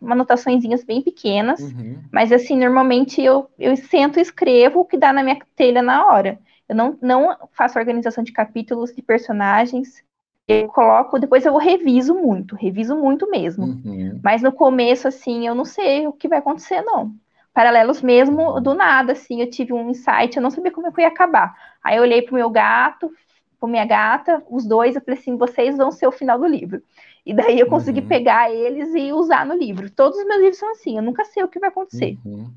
[0.00, 2.00] uma anotaçõezinhas bem pequenas, uhum.
[2.12, 6.06] mas assim, normalmente eu, eu sento e escrevo o que dá na minha telha na
[6.06, 6.38] hora.
[6.68, 10.04] Eu não, não faço organização de capítulos, de personagens,
[10.48, 13.66] eu coloco, depois eu reviso muito, reviso muito mesmo.
[13.66, 14.18] Uhum.
[14.24, 17.14] Mas no começo, assim, eu não sei o que vai acontecer, não
[17.58, 21.00] paralelos mesmo do nada, assim, eu tive um insight, eu não sabia como é que
[21.00, 21.56] ia acabar.
[21.82, 23.10] Aí eu olhei pro meu gato,
[23.58, 26.80] pro minha gata, os dois, eu falei assim, vocês vão ser o final do livro.
[27.26, 28.06] E daí eu consegui uhum.
[28.06, 29.90] pegar eles e usar no livro.
[29.90, 32.16] Todos os meus livros são assim, eu nunca sei o que vai acontecer.
[32.24, 32.48] Uhum.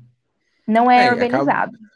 [0.68, 1.74] Não é, é organizado.
[1.74, 1.92] Acaba...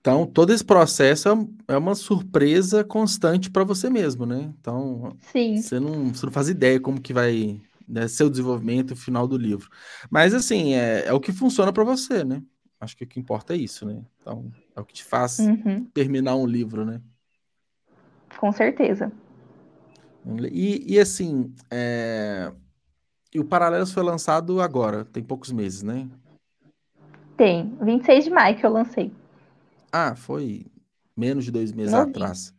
[0.00, 4.52] Então, todo esse processo é, é uma surpresa constante para você mesmo, né?
[4.58, 5.14] Então.
[5.62, 9.68] Você, não, você não faz ideia como que vai né, seu desenvolvimento final do livro.
[10.08, 12.42] Mas assim, é, é o que funciona para você, né?
[12.80, 14.02] Acho que o que importa é isso, né?
[14.20, 15.84] Então, é o que te faz uhum.
[15.92, 17.02] terminar um livro, né?
[18.38, 19.12] Com certeza.
[20.50, 22.50] E, e assim, é...
[23.34, 26.08] e o Paralelos foi lançado agora, tem poucos meses, né?
[27.36, 29.12] Tem, 26 de maio que eu lancei.
[29.92, 30.66] Ah, foi
[31.16, 32.54] menos de dois meses atrás.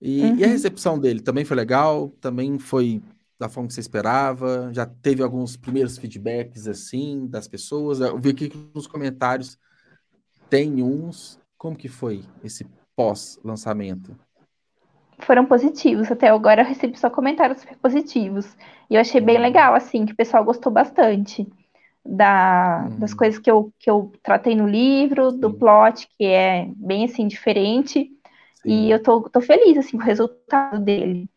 [0.00, 0.36] E, uhum.
[0.36, 0.52] e, a uhum.
[0.52, 2.10] recepção dele também foi legal?
[2.20, 3.02] Também foi
[3.38, 4.70] da forma que você esperava?
[4.72, 8.00] Já teve alguns primeiros feedbacks assim das pessoas?
[8.00, 9.58] Eu vi aqui que nos comentários
[10.48, 11.38] tem uns.
[11.56, 14.16] Como que foi esse pós-lançamento?
[15.18, 16.10] Foram positivos.
[16.10, 18.56] Até agora eu recebi só comentários positivos.
[18.88, 19.42] E eu achei bem uhum.
[19.42, 21.46] legal, assim, que o pessoal gostou bastante
[22.08, 22.98] da, uhum.
[23.00, 25.38] das coisas que eu, que eu tratei no livro, Sim.
[25.38, 28.10] do plot, que é bem, assim, diferente.
[28.62, 28.86] Sim.
[28.86, 31.28] E eu tô, tô feliz, assim, com o resultado dele.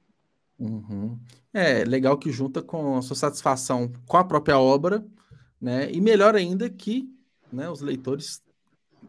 [0.57, 1.19] Uhum.
[1.53, 5.05] É, legal que junta com a sua satisfação com a própria obra,
[5.59, 5.91] né?
[5.91, 7.09] E melhor ainda que
[7.51, 8.41] né, os leitores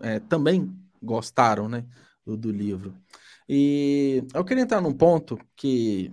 [0.00, 1.84] é, também gostaram, né?
[2.26, 2.94] Do, do, livro.
[3.48, 6.12] E eu queria entrar num ponto que,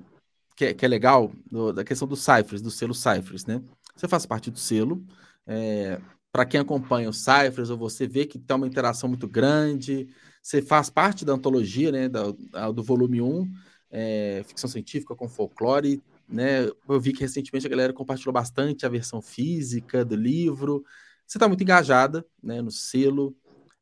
[0.56, 3.62] que, é, que é legal, do, da questão dos ciphers, do selo ciphers, né?
[3.96, 5.04] Você faz parte do selo.
[5.50, 6.00] É,
[6.32, 10.08] Para quem acompanha os ciphers, ou você vê que tem uma interação muito grande,
[10.42, 12.08] você faz parte da antologia, né?
[12.08, 12.38] Do,
[12.74, 13.52] do volume 1,
[13.90, 16.68] é, ficção científica com folclore, né?
[16.88, 20.86] Eu vi que recentemente a galera compartilhou bastante a versão física do livro.
[21.26, 23.36] Você está muito engajada, né, no selo.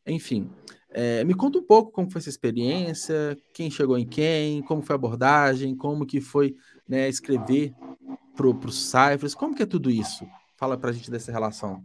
[0.05, 0.49] Enfim,
[0.89, 4.93] é, me conta um pouco como foi essa experiência, quem chegou em quem, como foi
[4.93, 6.55] a abordagem, como que foi
[6.87, 7.73] né, escrever
[8.35, 10.25] para os ciphers, como que é tudo isso?
[10.57, 11.83] Fala para a gente dessa relação.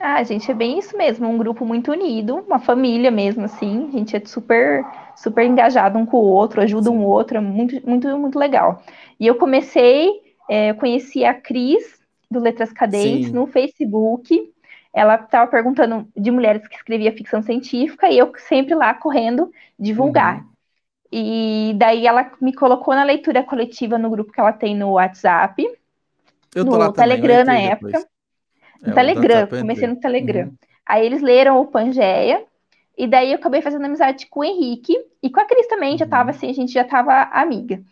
[0.00, 3.90] Ah, gente, é bem isso mesmo, um grupo muito unido, uma família mesmo, assim, a
[3.90, 4.84] gente é super,
[5.16, 6.96] super engajado um com o outro, ajuda Sim.
[6.96, 8.82] um outro, é muito, muito, muito legal.
[9.20, 10.10] E eu comecei,
[10.48, 13.32] é, eu conheci a Cris, do Letras Cadentes, Sim.
[13.32, 14.52] no Facebook,
[14.92, 20.38] ela estava perguntando de mulheres que escrevia ficção científica, e eu sempre lá correndo divulgar.
[20.38, 20.48] Uhum.
[21.12, 25.64] E daí ela me colocou na leitura coletiva no grupo que ela tem no WhatsApp,
[26.54, 28.06] eu no Telegram na época.
[28.82, 30.46] No é, Telegram, comecei no Telegram.
[30.46, 30.56] Uhum.
[30.86, 32.44] Aí eles leram o Pangeia,
[32.96, 35.98] e daí eu acabei fazendo amizade com o Henrique, e com a Cris também, uhum.
[35.98, 37.82] já tava assim, a gente já tava amiga.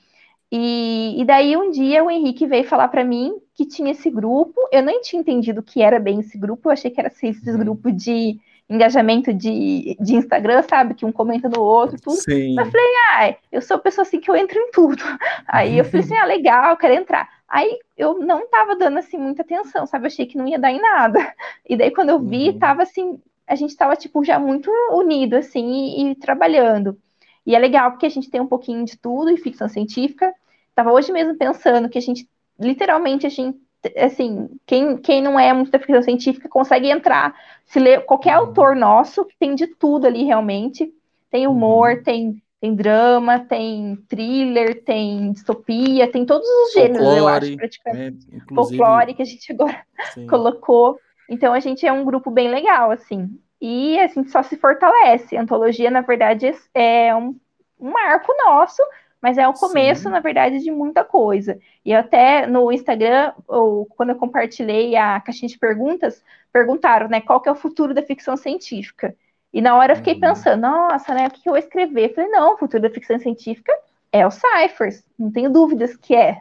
[0.50, 4.54] E, e daí um dia o Henrique veio falar para mim que tinha esse grupo,
[4.70, 7.28] eu nem tinha entendido o que era bem esse grupo, eu achei que era assim,
[7.28, 7.58] esses uhum.
[7.58, 10.94] grupos de engajamento de, de Instagram, sabe?
[10.94, 12.16] Que um comenta no outro, tudo.
[12.16, 12.58] Sim.
[12.58, 15.02] Eu falei, ah, eu sou pessoa assim que eu entro em tudo.
[15.46, 17.28] Aí eu falei assim, ah, legal, quero entrar.
[17.52, 20.06] Aí eu não tava dando assim muita atenção, sabe?
[20.06, 21.20] Eu achei que não ia dar em nada.
[21.68, 22.58] E daí quando eu vi, uhum.
[22.58, 26.98] tava assim, a gente tava tipo já muito unido assim e, e, trabalhando.
[27.46, 30.34] E é legal porque a gente tem um pouquinho de tudo em ficção científica.
[30.74, 32.26] Tava hoje mesmo pensando que a gente
[32.58, 33.58] literalmente a gente
[33.98, 37.34] assim, quem, quem não é muito da ficção científica consegue entrar,
[37.66, 38.46] se ler qualquer uhum.
[38.46, 40.90] autor nosso, tem de tudo ali realmente.
[41.30, 42.02] Tem humor, uhum.
[42.02, 48.30] tem, tem drama, tem thriller, tem distopia, tem todos os gêneros, Folclore, eu acho, praticamente.
[48.30, 48.40] Né?
[48.54, 50.26] Folclore, que a gente agora Sim.
[50.30, 50.96] colocou.
[51.28, 53.36] Então a gente é um grupo bem legal, assim.
[53.60, 55.36] E a gente só se fortalece.
[55.36, 57.34] A antologia, na verdade, é um,
[57.80, 58.80] um marco nosso
[59.20, 60.08] mas é o começo, Sim.
[60.08, 61.56] na verdade, de muita coisa.
[61.84, 67.40] E até no Instagram, ou quando eu compartilhei a caixinha de perguntas, perguntaram, né, qual
[67.40, 69.14] que é o futuro da ficção científica?
[69.52, 70.20] E na hora eu fiquei uhum.
[70.20, 72.10] pensando, nossa, né, o que eu vou escrever?
[72.10, 73.72] Eu falei, não, o futuro da ficção científica
[74.10, 76.40] é o Cyphers, não tenho dúvidas que é.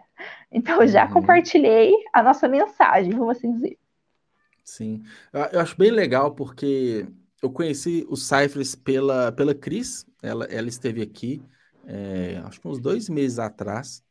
[0.51, 1.13] Então eu já uhum.
[1.13, 3.77] compartilhei a nossa mensagem, vamos assim dizer.
[4.63, 5.03] Sim,
[5.51, 7.05] eu acho bem legal porque
[7.41, 11.41] eu conheci o Cyphers pela, pela Cris, ela, ela esteve aqui,
[11.85, 14.03] é, acho que uns dois meses atrás.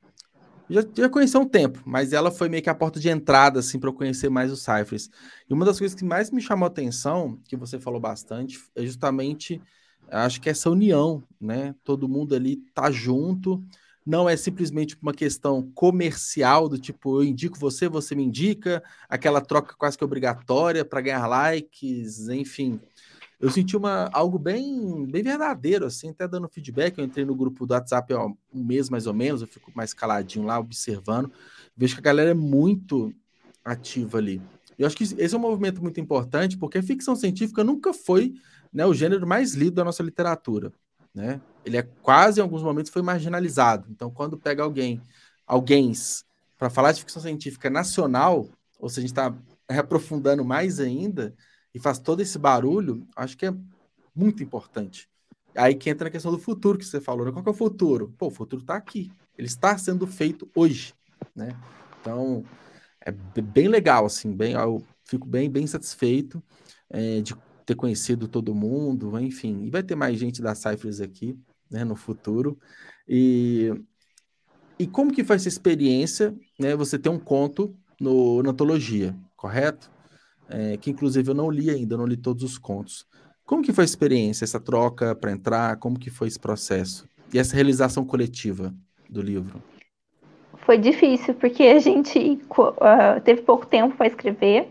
[0.70, 3.58] Já, já conheci há um tempo, mas ela foi meio que a porta de entrada,
[3.58, 5.10] assim, para eu conhecer mais os Cyphers.
[5.48, 8.86] E uma das coisas que mais me chamou a atenção, que você falou bastante, é
[8.86, 9.60] justamente,
[10.08, 11.74] acho que essa união, né?
[11.82, 13.60] Todo mundo ali tá junto,
[14.06, 19.40] não é simplesmente uma questão comercial do tipo eu indico você, você me indica, aquela
[19.40, 22.80] troca quase que obrigatória para ganhar likes, enfim
[23.40, 26.98] eu senti uma, algo bem, bem verdadeiro, assim, até dando feedback.
[26.98, 29.94] Eu entrei no grupo do WhatsApp há um mês mais ou menos, eu fico mais
[29.94, 31.32] caladinho lá, observando.
[31.74, 33.14] Vejo que a galera é muito
[33.64, 34.42] ativa ali.
[34.78, 38.34] Eu acho que esse é um movimento muito importante, porque a ficção científica nunca foi
[38.70, 40.70] né, o gênero mais lido da nossa literatura.
[41.14, 41.40] Né?
[41.64, 43.86] Ele é quase, em alguns momentos, foi marginalizado.
[43.90, 45.00] Então, quando pega alguém,
[45.46, 45.92] alguém
[46.58, 48.46] para falar de ficção científica nacional,
[48.78, 49.34] ou se a gente está
[49.66, 51.34] aprofundando mais ainda,
[51.74, 53.54] e faz todo esse barulho, acho que é
[54.14, 55.08] muito importante.
[55.56, 57.26] Aí que entra a questão do futuro que você falou.
[57.26, 57.32] Né?
[57.32, 58.14] Qual que é o futuro?
[58.16, 59.10] Pô, o futuro está aqui.
[59.36, 60.94] Ele está sendo feito hoje,
[61.34, 61.56] né?
[62.00, 62.44] Então,
[63.00, 66.42] é bem legal, assim, bem, eu fico bem, bem satisfeito
[66.88, 69.64] é, de ter conhecido todo mundo, enfim.
[69.64, 71.38] E vai ter mais gente da Cyphers aqui,
[71.70, 72.58] né, no futuro.
[73.08, 73.72] E,
[74.78, 79.90] e como que foi essa experiência, né, você ter um conto no, na antologia, correto?
[80.50, 83.06] É, que inclusive eu não li ainda, eu não li todos os contos.
[83.44, 85.76] Como que foi a experiência, essa troca para entrar?
[85.78, 87.08] Como que foi esse processo?
[87.32, 88.74] E essa realização coletiva
[89.08, 89.62] do livro?
[90.58, 94.68] Foi difícil, porque a gente uh, teve pouco tempo para escrever.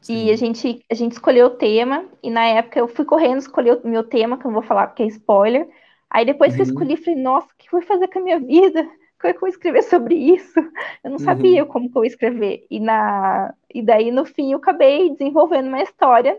[0.00, 0.26] Sim.
[0.26, 3.80] E a gente, a gente escolheu o tema, e na época eu fui correndo escolher
[3.84, 5.68] o meu tema, que eu não vou falar porque é spoiler.
[6.10, 6.56] Aí depois uhum.
[6.56, 6.72] que eu uhum.
[6.72, 8.88] escolhi, falei, nossa, o que eu vou fazer com a minha vida?
[9.20, 10.58] Como que eu vou escrever sobre isso?
[11.02, 11.68] Eu não sabia uhum.
[11.68, 12.66] como que eu ia escrever.
[12.70, 16.38] E, na, e daí, no fim, eu acabei desenvolvendo uma história,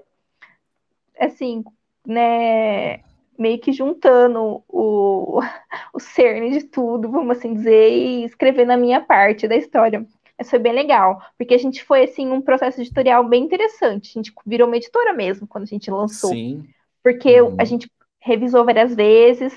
[1.20, 1.64] assim,
[2.06, 3.02] né,
[3.38, 5.40] meio que juntando o,
[5.94, 10.06] o cerne de tudo, vamos assim dizer, e escrevendo a minha parte da história.
[10.40, 14.12] Isso foi bem legal, porque a gente foi, assim, um processo editorial bem interessante.
[14.12, 16.30] A gente virou uma editora mesmo quando a gente lançou.
[16.30, 16.64] Sim.
[17.04, 17.56] Porque uhum.
[17.58, 19.54] a gente revisou várias vezes,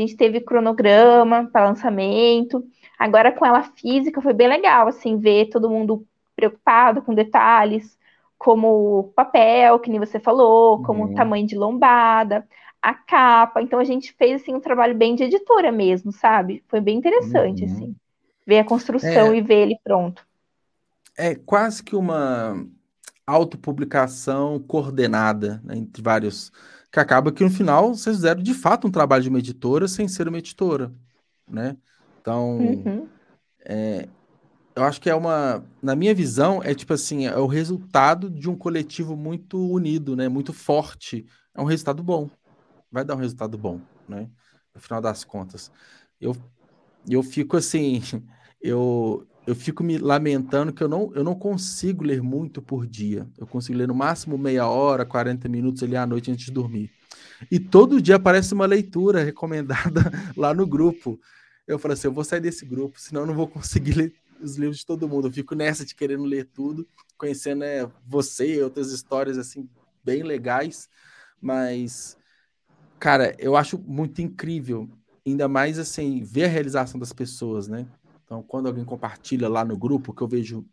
[0.00, 2.64] a gente teve cronograma para lançamento.
[2.98, 7.98] Agora com ela física foi bem legal, assim, ver todo mundo preocupado com detalhes,
[8.38, 11.14] como papel, que nem você falou, como uhum.
[11.14, 12.46] tamanho de lombada,
[12.80, 13.62] a capa.
[13.62, 16.64] Então a gente fez assim um trabalho bem de editora mesmo, sabe?
[16.66, 17.70] Foi bem interessante, uhum.
[17.70, 17.96] assim,
[18.46, 20.26] ver a construção é, e ver ele pronto.
[21.16, 22.66] É quase que uma
[23.26, 26.50] autopublicação coordenada né, entre vários
[26.92, 30.06] que acaba que no final vocês fizeram de fato um trabalho de uma editora sem
[30.06, 30.92] ser uma editora,
[31.48, 31.74] né?
[32.20, 33.08] Então, uhum.
[33.64, 34.06] é,
[34.76, 38.48] eu acho que é uma, na minha visão, é tipo assim, é o resultado de
[38.48, 40.28] um coletivo muito unido, né?
[40.28, 41.24] Muito forte.
[41.54, 42.28] É um resultado bom.
[42.90, 44.28] Vai dar um resultado bom, né?
[44.74, 45.72] No final das contas.
[46.20, 46.36] Eu,
[47.08, 48.02] eu fico assim,
[48.60, 53.26] eu, eu fico me lamentando que eu não, eu não consigo ler muito por dia.
[53.36, 56.90] Eu consigo ler no máximo meia hora, 40 minutos ali à noite antes de dormir.
[57.50, 61.18] E todo dia aparece uma leitura recomendada lá no grupo.
[61.66, 64.56] Eu falo assim: eu vou sair desse grupo, senão eu não vou conseguir ler os
[64.56, 65.28] livros de todo mundo.
[65.28, 66.86] Eu fico nessa de querendo ler tudo,
[67.18, 69.68] conhecendo né, você e outras histórias assim
[70.04, 70.88] bem legais,
[71.40, 72.16] mas
[72.98, 74.88] cara, eu acho muito incrível,
[75.26, 77.86] ainda mais assim, ver a realização das pessoas, né?
[78.24, 80.66] Então, quando alguém compartilha lá no grupo, que eu vejo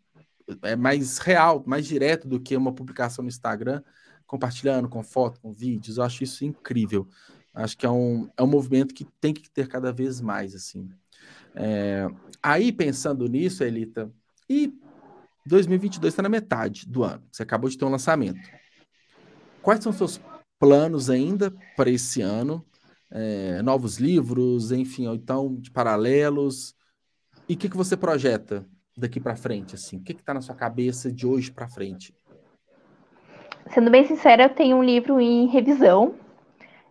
[0.62, 3.82] é mais real, mais direto do que uma publicação no Instagram,
[4.26, 7.08] compartilhando com foto, com vídeos, eu acho isso incrível.
[7.54, 10.88] Acho que é um, é um movimento que tem que ter cada vez mais, assim.
[11.54, 12.06] É,
[12.42, 14.10] aí, pensando nisso, Elita,
[14.48, 14.72] e
[15.46, 18.40] 2022 está na metade do ano, você acabou de ter um lançamento.
[19.62, 20.20] Quais são seus
[20.58, 22.64] planos ainda para esse ano?
[23.10, 26.74] É, novos livros, enfim, ou então de paralelos?
[27.50, 28.64] E o que, que você projeta
[28.96, 29.74] daqui para frente?
[29.74, 29.96] Assim?
[29.96, 32.14] O que está na sua cabeça de hoje para frente?
[33.74, 36.14] Sendo bem sincera, eu tenho um livro em revisão.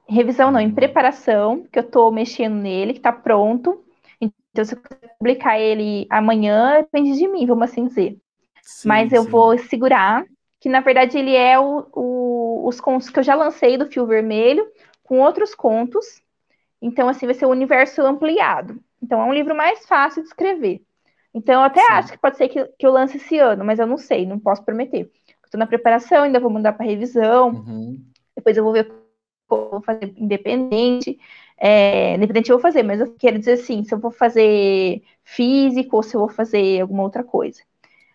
[0.06, 0.76] Revisão não, em uhum.
[0.76, 3.86] preparação, que eu estou mexendo nele, que está pronto.
[4.20, 4.82] Então, se eu
[5.18, 8.18] publicar ele amanhã, depende de mim, vamos assim dizer.
[8.62, 9.30] Sim, Mas eu sim.
[9.30, 10.26] vou segurar,
[10.60, 14.06] que na verdade ele é o, o, os contos que eu já lancei do Fio
[14.06, 14.68] Vermelho,
[15.04, 16.22] com outros contos.
[16.82, 18.78] Então, assim, vai ser o um universo ampliado.
[19.02, 20.82] Então, é um livro mais fácil de escrever.
[21.34, 21.94] Então, eu até sim.
[21.94, 24.40] acho que pode ser que, que eu lance esse ano, mas eu não sei, não
[24.40, 25.10] posso prometer.
[25.46, 27.50] Estou na preparação, ainda vou mandar para revisão.
[27.50, 28.04] Uhum.
[28.36, 28.92] Depois eu vou ver
[29.50, 31.18] vou fazer independente.
[31.58, 35.98] É, independente eu vou fazer, mas eu quero dizer assim, se eu vou fazer físico
[35.98, 37.62] ou se eu vou fazer alguma outra coisa.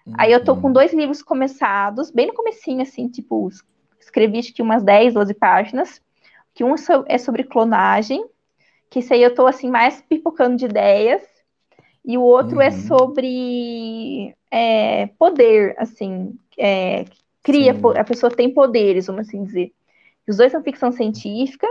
[0.07, 0.14] Uhum.
[0.16, 0.73] Aí eu tô com uhum.
[0.73, 3.51] dois livros começados, bem no comecinho, assim, tipo,
[4.01, 6.01] escrevi acho que umas 10, 12 páginas,
[6.55, 6.75] que um
[7.07, 8.25] é sobre clonagem,
[8.94, 11.20] que isso aí eu tô, assim, mais pipocando de ideias,
[12.04, 12.76] e o outro é uhum.
[12.76, 17.04] é sobre é, poder, assim, é,
[17.42, 17.80] cria, Sim.
[17.98, 19.72] a pessoa tem poderes, vamos assim dizer.
[20.28, 21.66] Os dois são ficção científica,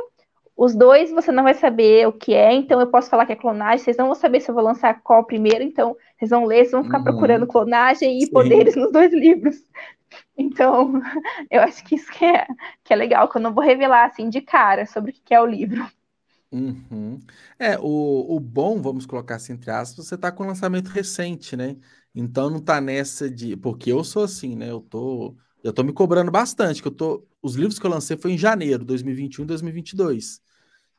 [0.57, 3.37] os dois você não vai saber o que é, então eu posso falar que é
[3.37, 6.65] clonagem, vocês não vão saber se eu vou lançar qual primeiro, então vocês vão ler,
[6.65, 7.03] vocês vão ficar uhum.
[7.05, 8.33] procurando clonagem e Sim.
[8.33, 9.63] poderes nos dois livros.
[10.37, 11.01] Então,
[11.49, 12.45] eu acho que isso que é,
[12.83, 15.39] que é legal, que eu não vou revelar assim de cara sobre o que é
[15.39, 15.87] o livro.
[16.53, 17.19] Uhum.
[17.57, 21.57] É, o, o bom, vamos colocar assim entre aspas, você está com um lançamento recente,
[21.57, 21.75] né?
[22.13, 23.57] Então não tá nessa de.
[23.57, 24.69] Porque eu sou assim, né?
[24.69, 25.35] Eu tô.
[25.63, 27.25] Eu tô me cobrando bastante, que eu tô.
[27.41, 30.41] Os livros que eu lancei foi em janeiro, 2021 e 2022.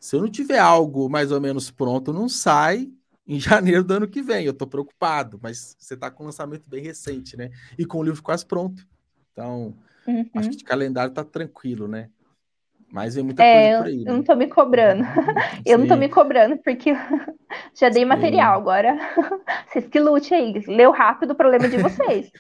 [0.01, 2.91] Se eu não tiver algo mais ou menos pronto, não sai
[3.27, 4.45] em janeiro do ano que vem.
[4.45, 7.51] Eu tô preocupado, mas você tá com um lançamento bem recente, né?
[7.79, 8.85] E com o livro quase pronto.
[9.33, 10.29] Então, uhum.
[10.35, 12.11] acho que de calendário tá tranquilo, né?
[12.95, 13.99] Mas vem muita é, coisa por aí.
[13.99, 14.13] Eu né?
[14.13, 15.03] não tô me cobrando.
[15.67, 16.93] eu não tô me cobrando, porque
[17.75, 18.09] já dei Sim.
[18.09, 18.57] material.
[18.57, 18.97] Agora,
[19.67, 20.63] vocês que lute aí.
[20.69, 22.31] Leu rápido o problema de vocês.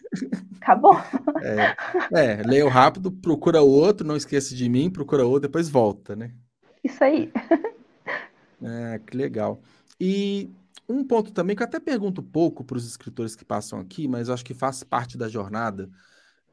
[0.62, 0.96] Acabou.
[1.42, 1.74] É,
[2.12, 6.30] é, leu rápido, procura outro, não esqueça de mim, procura outro, depois volta, né?
[6.84, 7.32] Isso aí.
[8.62, 9.60] É, que legal.
[10.00, 10.48] E
[10.88, 14.30] um ponto também que eu até pergunto pouco para os escritores que passam aqui, mas
[14.30, 15.90] acho que faz parte da jornada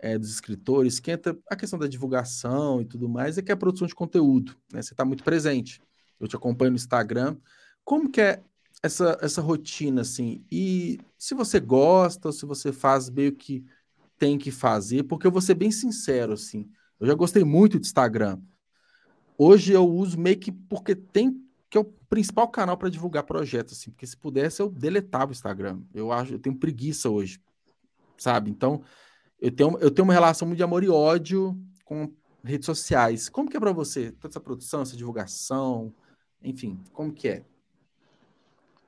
[0.01, 3.53] é, dos escritores, que entra a questão da divulgação e tudo mais, é que é
[3.53, 4.57] a produção de conteúdo.
[4.73, 4.81] Né?
[4.81, 5.79] Você está muito presente.
[6.19, 7.37] Eu te acompanho no Instagram.
[7.85, 8.41] Como que é
[8.81, 10.43] essa, essa rotina, assim?
[10.51, 13.63] E se você gosta, ou se você faz meio que
[14.17, 16.69] tem que fazer, porque eu vou ser bem sincero, assim.
[16.99, 18.39] Eu já gostei muito do Instagram.
[19.37, 23.77] Hoje eu uso meio que porque tem que é o principal canal para divulgar projetos,
[23.77, 25.79] assim, porque se pudesse eu deletava o Instagram.
[25.93, 27.41] Eu acho, eu tenho preguiça hoje,
[28.17, 28.51] sabe?
[28.51, 28.83] Então,
[29.41, 32.11] eu tenho, eu tenho uma relação muito de amor e ódio com
[32.43, 33.27] redes sociais.
[33.27, 34.11] Como que é para você?
[34.11, 35.91] Toda essa produção, essa divulgação,
[36.43, 37.43] enfim, como que é?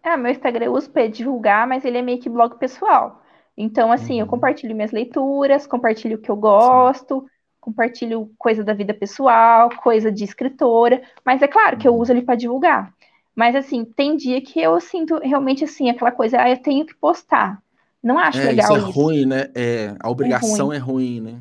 [0.04, 3.24] É, meu Instagram eu uso para divulgar, mas ele é meio que blog pessoal.
[3.58, 4.20] Então, assim, uhum.
[4.22, 7.28] eu compartilho minhas leituras, compartilho o que eu gosto, Sim.
[7.60, 12.00] compartilho coisa da vida pessoal, coisa de escritora, mas é claro que eu uhum.
[12.00, 12.94] uso ele para divulgar.
[13.36, 16.94] Mas, assim, tem dia que eu sinto realmente, assim, aquela coisa, ah, eu tenho que
[16.96, 17.63] postar.
[18.04, 18.86] Não acho é, legal isso.
[18.86, 19.00] É isso.
[19.00, 19.50] ruim, né?
[19.56, 21.40] É, a obrigação é ruim, é ruim né?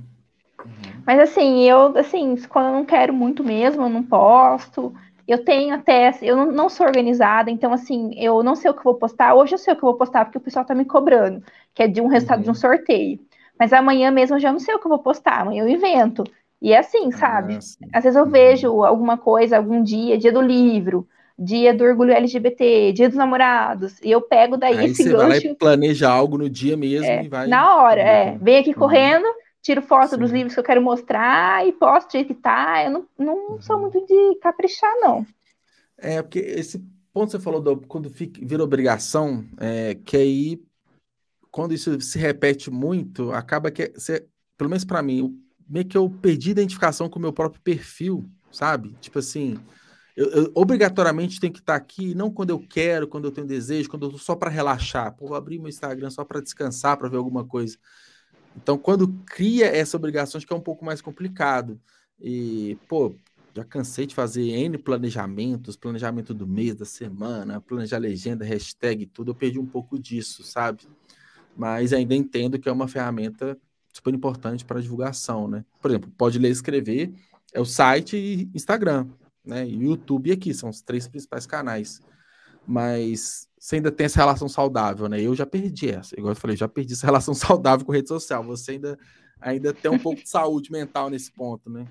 [0.65, 1.03] Uhum.
[1.05, 4.95] Mas assim, eu assim, quando eu não quero muito mesmo, eu não posto.
[5.27, 8.85] Eu tenho até, eu não, não, sou organizada, então assim, eu não sei o que
[8.85, 9.35] vou postar.
[9.35, 11.43] Hoje eu sei o que eu vou postar porque o pessoal tá me cobrando,
[11.75, 12.45] que é de um resultado uhum.
[12.45, 12.59] de um uhum.
[12.59, 13.21] sorteio.
[13.59, 16.25] Mas amanhã mesmo eu já não sei o que eu vou postar, amanhã eu invento.
[16.61, 17.55] E é assim, sabe?
[17.55, 18.31] Ah, Às vezes eu uhum.
[18.31, 21.07] vejo alguma coisa, algum dia, dia do livro,
[21.43, 25.19] dia do orgulho LGBT, dia dos namorados, e eu pego daí Aí esse você gancho.
[25.19, 27.47] Vai lá e planeja algo no dia mesmo é, e vai.
[27.47, 28.39] Na hora, é.
[28.39, 28.77] Vem aqui uhum.
[28.77, 29.27] correndo,
[29.61, 30.19] tiro foto Sim.
[30.19, 32.85] dos livros que eu quero mostrar e posto do jeito que tá.
[32.85, 33.61] Eu não, não uhum.
[33.61, 35.27] sou muito de caprichar, não.
[35.99, 36.79] É, porque esse
[37.13, 40.63] ponto que você falou do, quando fica, vira obrigação, é, que aí,
[41.51, 44.27] quando isso se repete muito, acaba que, você,
[44.57, 45.39] pelo menos para mim,
[45.69, 48.95] meio que eu perdi identificação com o meu próprio perfil, sabe?
[49.01, 49.59] Tipo assim,
[50.17, 53.89] eu, eu, obrigatoriamente tem que estar aqui, não quando eu quero, quando eu tenho desejo,
[53.89, 55.15] quando eu tô só para relaxar.
[55.15, 57.79] Pô, vou abrir meu Instagram só para descansar, para ver alguma coisa.
[58.57, 61.81] Então, quando cria essa obrigação, acho que é um pouco mais complicado.
[62.21, 63.15] E, pô,
[63.55, 69.31] já cansei de fazer N planejamentos, planejamento do mês, da semana, planejar legenda, hashtag, tudo.
[69.31, 70.83] Eu perdi um pouco disso, sabe?
[71.57, 73.59] Mas ainda entendo que é uma ferramenta
[73.93, 75.65] super importante para divulgação, né?
[75.81, 77.13] Por exemplo, pode ler e escrever,
[77.53, 79.07] é o site e Instagram,
[79.45, 79.67] né?
[79.67, 82.01] E YouTube aqui, são os três principais canais.
[82.67, 85.21] Mas você ainda tem essa relação saudável, né?
[85.21, 88.43] Eu já perdi essa, igual eu falei, já perdi essa relação saudável com rede social.
[88.45, 88.99] Você ainda,
[89.41, 91.87] ainda tem um pouco de saúde mental nesse ponto, né?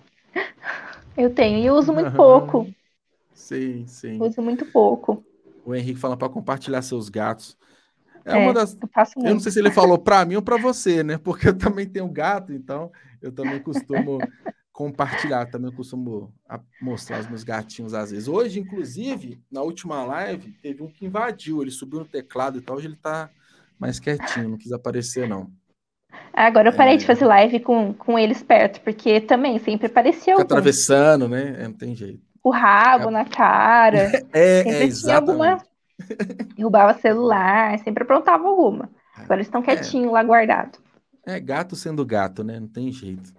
[1.18, 2.74] Eu tenho, e uso muito pouco.
[3.34, 4.22] Sim, sim.
[4.22, 5.24] Uso muito pouco.
[5.66, 7.58] O Henrique fala para compartilhar seus gatos.
[8.24, 8.78] É, é uma das.
[8.80, 11.18] Eu, faço eu não sei se ele falou para mim ou para você, né?
[11.18, 12.91] Porque eu também tenho gato, então
[13.22, 14.20] eu também costumo
[14.72, 16.34] compartilhar, também costumo
[16.82, 18.28] mostrar os meus gatinhos às vezes.
[18.28, 22.78] Hoje, inclusive, na última live, teve um que invadiu, ele subiu no teclado e tal,
[22.78, 23.30] hoje ele tá
[23.78, 25.51] mais quietinho, não quis aparecer, não.
[26.34, 26.97] Agora eu parei é...
[26.97, 31.55] de fazer live com, com eles perto, porque também sempre parecia Fica atravessando, né?
[31.59, 32.22] É, não tem jeito.
[32.43, 33.11] O rabo é...
[33.11, 34.11] na cara.
[34.34, 35.32] É, é exatamente.
[35.32, 35.63] Alguma...
[36.55, 38.89] Derrubava celular, sempre aprontava alguma.
[39.17, 39.22] É.
[39.22, 39.63] Agora eles estão é.
[39.63, 40.80] quietinhos lá guardados.
[41.26, 42.59] É, gato sendo gato, né?
[42.59, 43.34] Não tem jeito.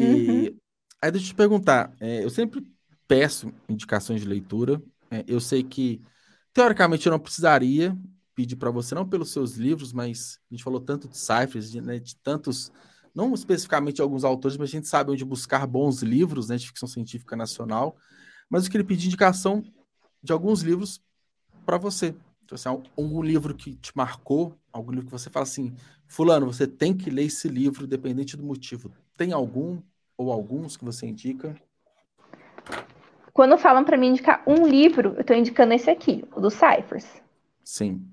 [0.00, 0.56] E uhum.
[1.02, 2.66] aí deixa eu te perguntar, é, eu sempre
[3.06, 4.80] peço indicações de leitura.
[5.10, 6.00] É, eu sei que,
[6.52, 7.96] teoricamente, eu não precisaria
[8.34, 11.80] pedir para você, não pelos seus livros, mas a gente falou tanto de ciphers, de,
[11.80, 12.72] né, de tantos,
[13.14, 16.88] não especificamente alguns autores, mas a gente sabe onde buscar bons livros né, de ficção
[16.88, 17.96] científica nacional.
[18.48, 19.62] Mas eu queria pedir indicação
[20.22, 21.02] de alguns livros
[21.66, 22.14] para você.
[22.44, 25.74] Então, assim, algum livro que te marcou, algum livro que você fala assim,
[26.08, 28.92] fulano, você tem que ler esse livro, independente do motivo.
[29.16, 29.80] Tem algum
[30.20, 31.56] ou alguns que você indica?
[33.32, 37.22] Quando falam para mim indicar um livro, eu estou indicando esse aqui, o do Cyphers.
[37.64, 38.06] Sim,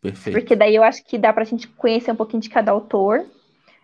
[0.00, 0.38] perfeito.
[0.38, 3.26] Porque daí eu acho que dá para a gente conhecer um pouquinho de cada autor.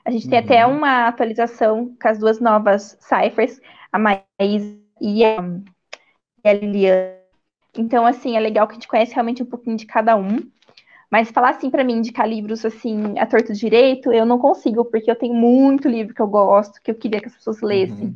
[0.05, 0.45] A gente tem uhum.
[0.45, 3.61] até uma atualização com as duas novas Cyphers,
[3.91, 5.39] a Maís e a,
[6.45, 7.25] e a
[7.77, 10.39] então, assim, é legal que a gente conhece realmente um pouquinho de cada um.
[11.15, 15.09] Mas falar assim para mim, indicar livros assim, a torto direito, eu não consigo, porque
[15.09, 18.07] eu tenho muito livro que eu gosto, que eu queria que as pessoas lessem.
[18.07, 18.15] Uhum.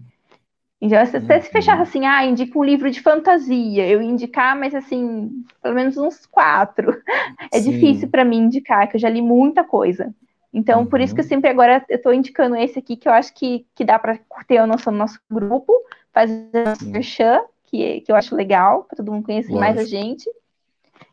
[0.81, 1.43] Então, se você uhum.
[1.43, 5.97] se fechar assim, ah, indica um livro de fantasia, eu indicar, mas assim, pelo menos
[5.97, 7.01] uns quatro.
[7.53, 7.71] É Sim.
[7.71, 10.13] difícil para mim indicar, que eu já li muita coisa.
[10.53, 10.87] Então, uhum.
[10.87, 11.29] por isso que eu uhum.
[11.29, 14.19] sempre agora eu tô indicando esse aqui, que eu acho que, que dá para
[14.49, 15.73] ter a noção do nosso grupo,
[16.13, 19.61] fazer nosso merchan, que, que eu acho legal, para todo mundo conhecer Lógico.
[19.61, 20.29] mais a gente.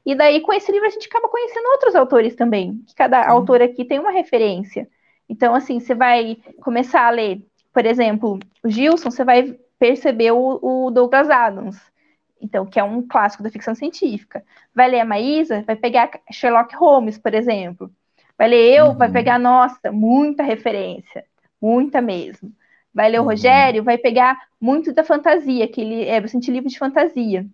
[0.05, 3.29] E daí, com esse livro, a gente acaba conhecendo outros autores também, que cada Sim.
[3.29, 4.87] autor aqui tem uma referência.
[5.27, 7.41] Então, assim, você vai começar a ler,
[7.73, 11.77] por exemplo, o Gilson, você vai perceber o, o Douglas Adams,
[12.39, 14.43] então, que é um clássico da ficção científica.
[14.73, 17.89] Vai ler a Maísa, vai pegar Sherlock Holmes, por exemplo.
[18.37, 18.97] Vai ler eu, uhum.
[18.97, 21.25] vai pegar, nossa, muita referência,
[21.59, 22.51] muita mesmo.
[22.93, 23.29] Vai ler o uhum.
[23.29, 27.45] Rogério, vai pegar muito da fantasia, que ele é bastante livro de fantasia.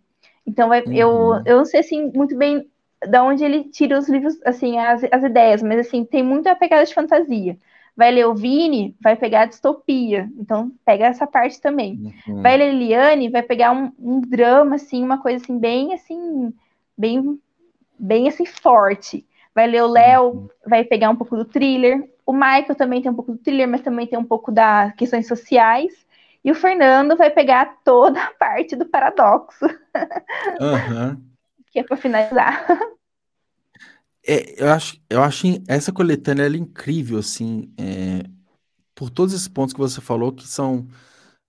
[0.52, 0.94] Então, vai, uhum.
[0.94, 2.70] eu, eu não sei assim muito bem
[3.08, 6.86] da onde ele tira os livros, assim, as, as ideias, mas assim, tem muita pegada
[6.86, 7.58] de fantasia.
[7.96, 10.30] Vai ler o Vini, vai pegar a distopia.
[10.38, 12.14] Então, pega essa parte também.
[12.28, 12.42] Uhum.
[12.42, 16.54] Vai ler Eliane, vai pegar um, um, drama, assim, uma coisa assim, bem assim,
[16.98, 17.40] bem,
[17.98, 19.26] bem assim, forte.
[19.56, 20.50] Vai ler o Léo, uhum.
[20.68, 22.10] vai pegar um pouco do thriller.
[22.26, 25.28] O Michael também tem um pouco do thriller, mas também tem um pouco das questões
[25.28, 25.94] sociais.
[26.44, 29.66] E o Fernando vai pegar toda a parte do paradoxo.
[30.60, 31.22] Uhum.
[31.72, 32.66] que é para finalizar.
[34.28, 38.24] É, eu acho, eu acho essa coletânea é incrível, assim, é,
[38.94, 40.88] por todos esses pontos que você falou, que são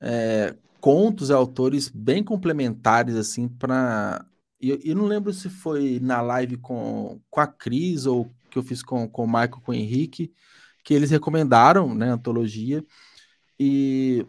[0.01, 4.24] é, contos e autores bem complementares, assim, para.
[4.61, 8.62] Eu, eu não lembro se foi na live com, com a Cris ou que eu
[8.62, 10.32] fiz com, com o Michael, com o Henrique,
[10.84, 12.84] que eles recomendaram, né, antologia,
[13.59, 14.26] e,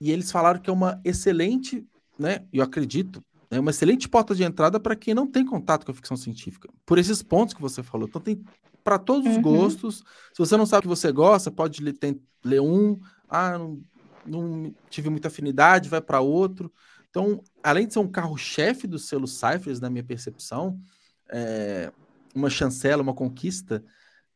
[0.00, 1.86] e eles falaram que é uma excelente,
[2.18, 5.92] né, eu acredito, é uma excelente porta de entrada para quem não tem contato com
[5.92, 8.08] a ficção científica, por esses pontos que você falou.
[8.08, 8.42] Então tem
[8.82, 9.42] para todos os uhum.
[9.42, 10.02] gostos.
[10.32, 12.98] Se você não sabe o que você gosta, pode ler, tem, ler um,
[13.28, 13.82] ah, não,
[14.26, 16.72] não tive muita afinidade, vai para outro.
[17.10, 20.80] Então, além de ser um carro-chefe do selo Cyphers, na minha percepção,
[21.28, 21.92] é,
[22.34, 23.84] uma chancela, uma conquista,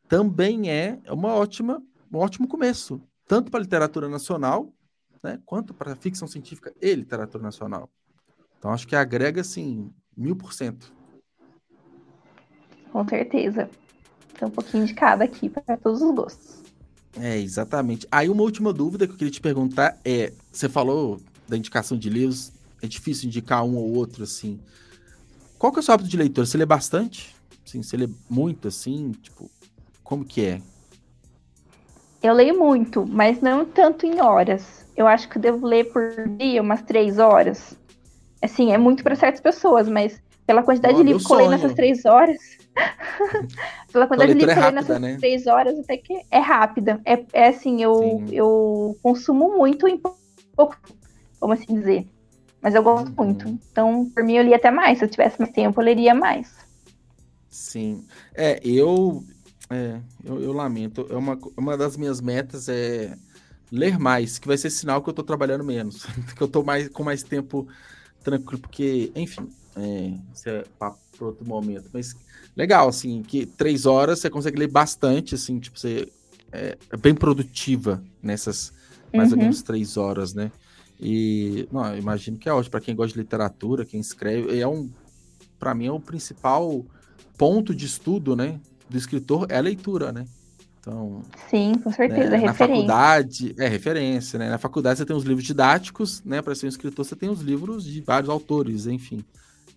[0.09, 4.75] também é uma ótima, um ótimo começo, tanto para a literatura nacional,
[5.25, 7.89] né, quanto para a ficção científica e literatura nacional.
[8.59, 10.93] Então, acho que agrega, assim, mil por cento.
[12.93, 13.71] Com certeza.
[14.39, 16.63] Tem um pouquinho de cada aqui para todos os gostos.
[17.19, 18.07] É, exatamente.
[18.11, 22.11] Aí, uma última dúvida que eu queria te perguntar é: você falou da indicação de
[22.11, 22.53] livros,
[22.83, 24.61] é difícil indicar um ou outro, assim.
[25.59, 26.47] Qual que é o seu hábito de leitura?
[26.47, 27.35] Você lê bastante?
[27.67, 29.13] Assim, você lê muito, assim?
[29.13, 29.51] Tipo,
[30.03, 30.63] como que é?
[32.23, 34.84] Eu leio muito, mas não tanto em horas.
[34.97, 37.77] Eu acho que eu devo ler por dia umas três horas.
[38.41, 41.51] Assim, é muito para certas pessoas, mas pela quantidade oh, de livros que eu leio
[41.51, 42.39] nessas três horas.
[43.93, 45.17] pela quantidade de livros que eu leio nessas né?
[45.19, 47.01] três horas, até que é rápida.
[47.05, 50.77] É, é assim, eu, eu consumo muito em pouco,
[51.41, 52.07] vamos assim dizer.
[52.61, 53.27] Mas eu gosto uhum.
[53.27, 53.49] muito.
[53.71, 54.99] Então, por mim, eu lia até mais.
[54.99, 56.55] Se eu tivesse mais tempo, eu leria mais.
[57.51, 58.05] Sim.
[58.35, 59.23] É, eu.
[59.69, 61.07] É, eu, eu lamento.
[61.11, 63.15] É uma, uma das minhas metas é
[63.71, 66.05] ler mais, que vai ser sinal que eu tô trabalhando menos.
[66.37, 67.67] que eu tô mais, com mais tempo
[68.23, 71.89] tranquilo, porque, enfim, é, isso é papo para outro momento.
[71.93, 72.17] Mas
[72.57, 76.09] legal, assim, que três horas você consegue ler bastante, assim, tipo, você
[76.53, 78.73] é, é bem produtiva nessas
[79.13, 79.39] mais uhum.
[79.39, 80.51] ou menos três horas, né?
[81.01, 84.91] E não, imagino que é ótimo para quem gosta de literatura, quem escreve, é um
[85.59, 86.85] para mim é o principal
[87.39, 90.27] ponto de estudo, né, do escritor é a leitura, né?
[90.85, 94.51] Então, sim, com certeza, né, na faculdade é referência, né?
[94.51, 96.43] Na faculdade você tem os livros didáticos, né?
[96.43, 99.25] Para ser um escritor você tem os livros de vários autores, enfim.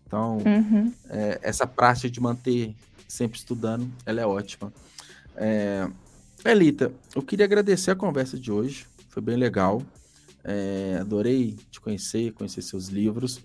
[0.06, 0.92] Então, uhum.
[1.10, 2.76] é, essa prática de manter
[3.08, 4.74] sempre estudando, ela é ótima.
[5.38, 5.88] É,
[6.44, 9.82] Elita, eu queria agradecer a conversa de hoje, foi bem legal.
[10.44, 13.40] É, adorei te conhecer, conhecer seus livros.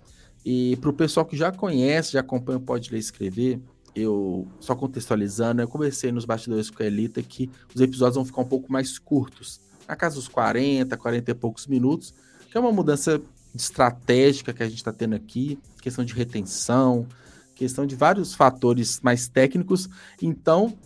[0.45, 3.61] E para o pessoal que já conhece, já acompanha o Pode Ler e Escrever,
[3.95, 8.41] eu, só contextualizando, eu conversei nos bastidores com a Elita que os episódios vão ficar
[8.41, 12.15] um pouco mais curtos, na casa dos 40, 40 e poucos minutos,
[12.51, 13.21] que é uma mudança
[13.55, 17.07] estratégica que a gente está tendo aqui, questão de retenção,
[17.55, 19.89] questão de vários fatores mais técnicos.
[20.21, 20.77] Então,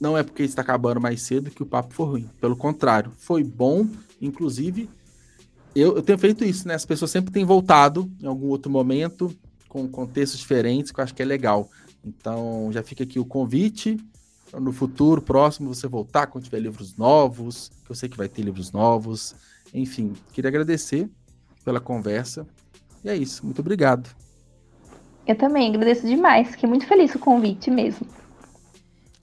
[0.00, 2.30] não é porque está acabando mais cedo que o papo foi ruim.
[2.40, 3.86] Pelo contrário, foi bom,
[4.20, 4.88] inclusive
[5.74, 6.74] eu, eu tenho feito isso, né?
[6.74, 9.34] As pessoas sempre têm voltado em algum outro momento,
[9.68, 11.68] com contextos diferentes, que eu acho que é legal.
[12.04, 13.96] Então, já fica aqui o convite
[14.52, 18.42] no futuro próximo você voltar quando tiver livros novos, que eu sei que vai ter
[18.42, 19.34] livros novos.
[19.72, 21.08] Enfim, queria agradecer
[21.64, 22.46] pela conversa.
[23.02, 23.44] E é isso.
[23.44, 24.08] Muito obrigado.
[25.26, 26.50] Eu também agradeço demais.
[26.50, 28.06] Fiquei muito feliz com o convite mesmo.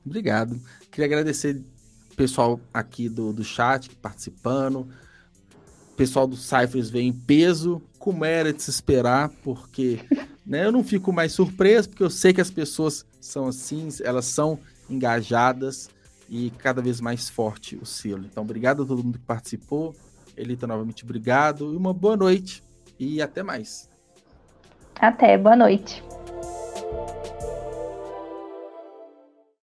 [0.05, 0.59] Obrigado.
[0.89, 1.63] Queria agradecer
[2.11, 4.87] o pessoal aqui do, do chat participando
[6.01, 9.99] pessoal do Cyphers veio em peso, como era de se esperar, porque
[10.51, 14.25] né, eu não fico mais surpreso, porque eu sei que as pessoas são assim, elas
[14.25, 15.89] são engajadas
[16.29, 18.25] e cada vez mais forte o selo.
[18.29, 19.95] Então, obrigado a todo mundo que participou.
[20.35, 22.61] Elita, novamente, obrigado e uma boa noite
[22.99, 23.89] e até mais.
[24.99, 26.03] Até, boa noite.